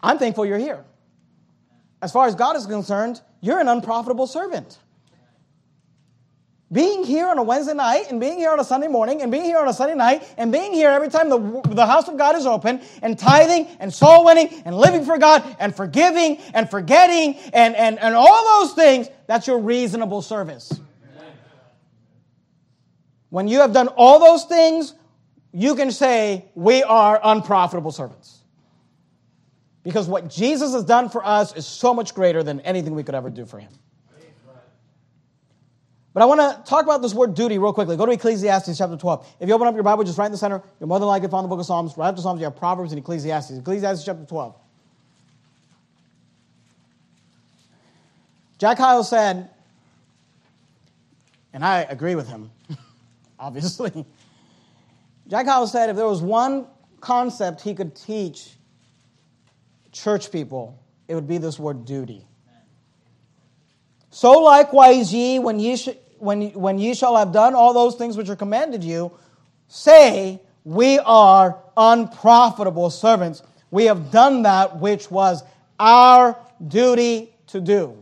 [0.03, 0.85] I'm thankful you're here.
[2.03, 4.77] As far as God is concerned, you're an unprofitable servant.
[6.71, 9.43] Being here on a Wednesday night and being here on a Sunday morning and being
[9.43, 12.35] here on a Sunday night and being here every time the, the house of God
[12.35, 17.37] is open and tithing and soul winning and living for God and forgiving and forgetting
[17.53, 20.79] and, and, and all those things, that's your reasonable service.
[23.29, 24.93] When you have done all those things,
[25.51, 28.37] you can say, We are unprofitable servants.
[29.83, 33.15] Because what Jesus has done for us is so much greater than anything we could
[33.15, 33.71] ever do for him.
[36.13, 37.95] But I want to talk about this word duty real quickly.
[37.95, 39.27] Go to Ecclesiastes chapter 12.
[39.39, 41.27] If you open up your Bible, just right in the center, you're more than likely
[41.29, 41.95] find the book of Psalms.
[41.97, 43.59] Right after Psalms, you have Proverbs and Ecclesiastes.
[43.59, 44.55] Ecclesiastes chapter 12.
[48.57, 49.49] Jack Hyles said,
[51.53, 52.51] and I agree with him,
[53.39, 54.05] obviously.
[55.27, 56.67] Jack Hyles said if there was one
[56.99, 58.49] concept he could teach
[59.91, 62.25] church people, it would be this word duty.
[64.11, 68.17] So likewise, ye, when ye, sh- when, when ye shall have done all those things
[68.17, 69.11] which are commanded you,
[69.67, 73.43] say, We are unprofitable servants.
[73.71, 75.43] We have done that which was
[75.79, 77.97] our duty to do.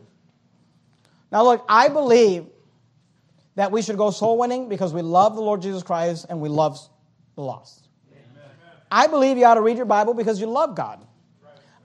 [1.31, 2.45] Now, look, I believe
[3.55, 6.47] that we should go soul winning because we love the Lord Jesus Christ and we
[6.47, 6.79] love
[7.35, 7.89] the lost.
[8.11, 8.49] Amen.
[8.89, 11.05] I believe you ought to read your Bible because you love God.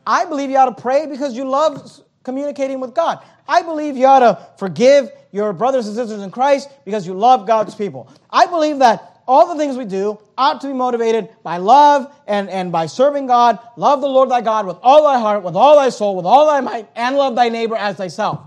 [0.06, 3.24] I believe you ought to pray because you love communicating with God.
[3.48, 7.46] I believe you ought to forgive your brothers and sisters in Christ because you love
[7.46, 8.10] God's people.
[8.30, 12.50] I believe that all the things we do ought to be motivated by love and,
[12.50, 13.58] and by serving God.
[13.76, 16.46] Love the Lord thy God with all thy heart, with all thy soul, with all
[16.46, 18.40] thy might, and love thy neighbor as thyself.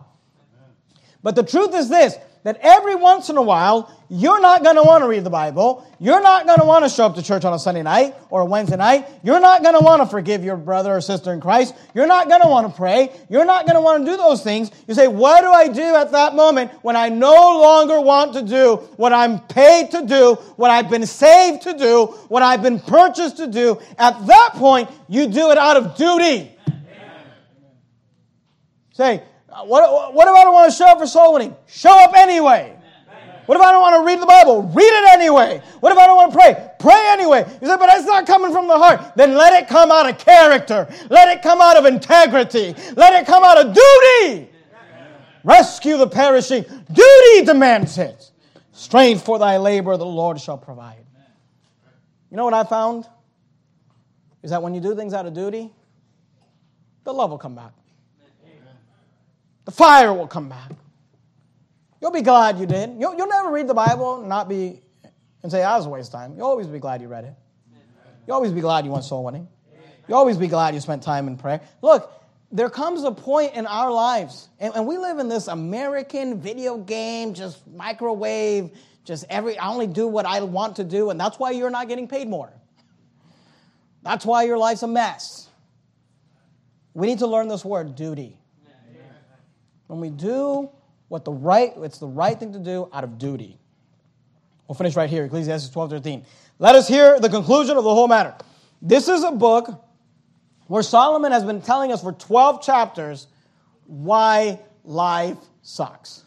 [1.24, 4.84] But the truth is this that every once in a while, you're not going to
[4.84, 5.86] want to read the Bible.
[6.00, 8.42] You're not going to want to show up to church on a Sunday night or
[8.42, 9.08] a Wednesday night.
[9.24, 11.74] You're not going to want to forgive your brother or sister in Christ.
[11.96, 13.10] You're not going to want to pray.
[13.30, 14.70] You're not going to want to do those things.
[14.88, 18.44] You say, what do I do at that moment when I no longer want to
[18.44, 22.80] do what I'm paid to do, what I've been saved to do, what I've been
[22.80, 23.82] purchased to do?
[23.98, 26.52] At that point, you do it out of duty.
[28.94, 29.24] Say,
[29.64, 31.56] what, what if I don't want to show up for soul winning?
[31.66, 32.78] Show up anyway.
[33.46, 34.64] What if I don't want to read the Bible?
[34.64, 35.62] Read it anyway.
[35.80, 36.72] What if I don't want to pray?
[36.80, 37.46] Pray anyway.
[37.62, 39.16] You say, but it's not coming from the heart.
[39.16, 40.88] Then let it come out of character.
[41.10, 42.76] Let it come out of integrity.
[42.96, 44.50] Let it come out of duty.
[45.44, 46.64] Rescue the perishing.
[46.92, 48.32] Duty demands it.
[48.72, 51.06] Strength for thy labor, the Lord shall provide.
[52.32, 53.06] You know what I found?
[54.42, 55.72] Is that when you do things out of duty,
[57.04, 57.72] the love will come back.
[59.66, 60.72] The fire will come back.
[62.06, 62.98] You'll be glad you did.
[63.00, 64.80] You'll, you'll never read the Bible and not be
[65.42, 66.38] and say, ah, I was a waste of time.
[66.38, 67.34] You'll always be glad you read it.
[68.28, 69.48] You'll always be glad you went soul winning.
[70.08, 71.62] You'll always be glad you spent time in prayer.
[71.82, 72.14] Look,
[72.52, 76.78] there comes a point in our lives, and, and, we live in this American video
[76.78, 78.70] game, just microwave,
[79.04, 81.88] just every, I only do what I want to do, and that's why you're not
[81.88, 82.54] getting paid more.
[84.04, 85.50] That's why your life's a mess.
[86.94, 88.38] We need to learn this word, duty.
[89.88, 90.70] When we do
[91.08, 93.58] what the right, it's the right thing to do out of duty.
[94.68, 96.26] We'll finish right here, Ecclesiastes 12, 13.
[96.58, 98.34] Let us hear the conclusion of the whole matter.
[98.82, 99.84] This is a book
[100.68, 103.28] where Solomon has been telling us for 12 chapters
[103.86, 106.24] why life sucks.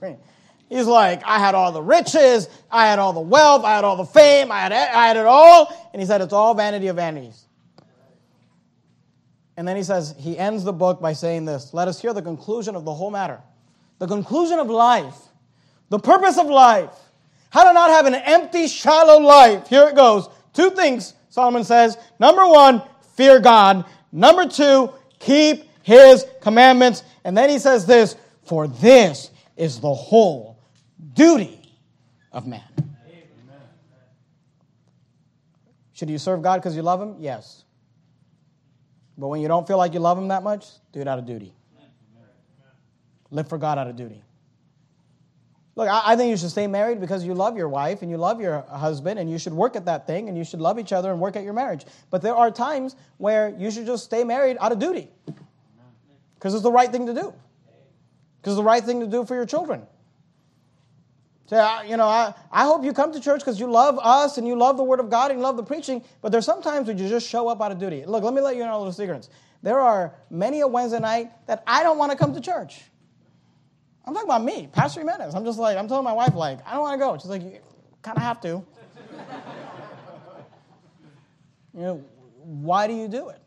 [0.68, 3.96] He's like, I had all the riches, I had all the wealth, I had all
[3.96, 5.88] the fame, I had, I had it all.
[5.92, 7.44] And he said, it's all vanity of vanities.
[9.56, 12.22] And then he says, he ends the book by saying this Let us hear the
[12.22, 13.40] conclusion of the whole matter.
[13.98, 15.16] The conclusion of life,
[15.88, 16.90] the purpose of life,
[17.50, 19.68] how to not have an empty, shallow life.
[19.68, 20.28] Here it goes.
[20.52, 21.96] Two things, Solomon says.
[22.18, 22.82] Number one,
[23.16, 23.84] fear God.
[24.10, 27.04] Number two, keep his commandments.
[27.24, 30.58] And then he says this For this is the whole
[31.14, 31.60] duty
[32.32, 32.62] of man.
[35.92, 37.16] Should you serve God because you love him?
[37.20, 37.64] Yes.
[39.16, 41.26] But when you don't feel like you love him that much, do it out of
[41.26, 41.54] duty.
[43.34, 44.22] Live for God out of duty.
[45.74, 48.40] Look, I, think you should stay married because you love your wife and you love
[48.40, 51.10] your husband and you should work at that thing and you should love each other
[51.10, 51.84] and work at your marriage.
[52.10, 55.10] But there are times where you should just stay married out of duty
[56.36, 57.34] because it's the right thing to do,
[58.40, 59.82] because it's the right thing to do for your children.
[61.46, 61.56] Say,
[61.88, 64.54] you know, I, I hope you come to church because you love us and you
[64.54, 67.08] love the Word of God and you love the preaching, but there's sometimes when you
[67.08, 68.04] just show up out of duty.
[68.06, 69.28] Look, let me let you know a little secrets.
[69.64, 72.82] There are many a Wednesday night that I don't want to come to church.
[74.06, 75.34] I'm talking about me, Pastor Jimenez.
[75.34, 77.16] I'm just like, I'm telling my wife, like, I don't want to go.
[77.16, 77.58] She's like, you
[78.02, 78.48] kind of have to.
[81.72, 82.04] you know,
[82.42, 83.40] why do you do it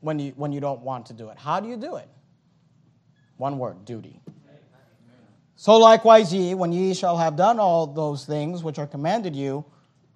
[0.00, 1.38] when you, when you don't want to do it?
[1.38, 2.08] How do you do it?
[3.36, 4.20] One word, duty.
[5.56, 9.66] So likewise, ye, when ye shall have done all those things which are commanded you,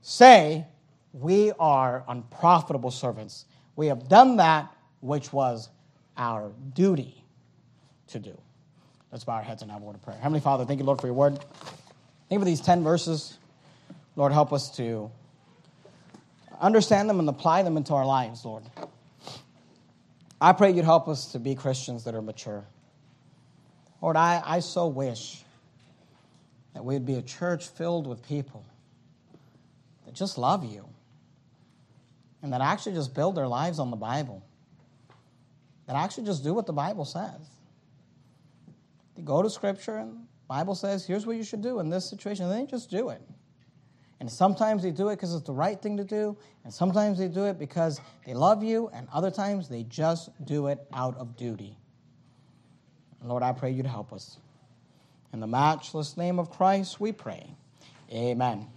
[0.01, 0.67] say,
[1.13, 3.45] We are unprofitable servants.
[3.77, 5.69] We have done that which was
[6.17, 7.23] our duty
[8.07, 8.41] to do.
[9.15, 10.17] Let's bow our heads and have a word of prayer.
[10.17, 11.39] Heavenly Father, thank you, Lord, for your word.
[11.39, 13.39] Thank you for these 10 verses.
[14.17, 15.09] Lord, help us to
[16.61, 18.65] understand them and apply them into our lives, Lord.
[20.41, 22.65] I pray you'd help us to be Christians that are mature.
[24.03, 25.45] Lord, I, I so wish
[26.75, 28.65] that we'd be a church filled with people
[30.07, 30.89] that just love you
[32.43, 34.43] and that actually just build their lives on the Bible,
[35.87, 37.54] that actually just do what the Bible says.
[39.17, 42.45] They go to Scripture and Bible says, here's what you should do in this situation,
[42.45, 43.23] and they just do it.
[44.21, 47.29] And sometimes they do it because it's the right thing to do, and sometimes they
[47.29, 51.37] do it because they love you, and other times they just do it out of
[51.37, 51.77] duty.
[53.21, 54.39] And Lord, I pray you to help us.
[55.33, 57.57] In the matchless name of Christ, we pray.
[58.13, 58.69] Amen.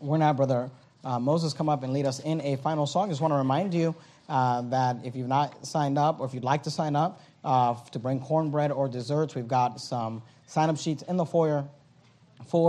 [0.00, 0.70] We're now, Brother
[1.04, 3.08] uh, Moses, come up and lead us in a final song.
[3.08, 3.94] Just want to remind you
[4.28, 7.74] uh, that if you've not signed up or if you'd like to sign up, uh,
[7.92, 9.34] to bring cornbread or desserts.
[9.34, 11.64] We've got some sign up sheets in the foyer
[12.46, 12.62] for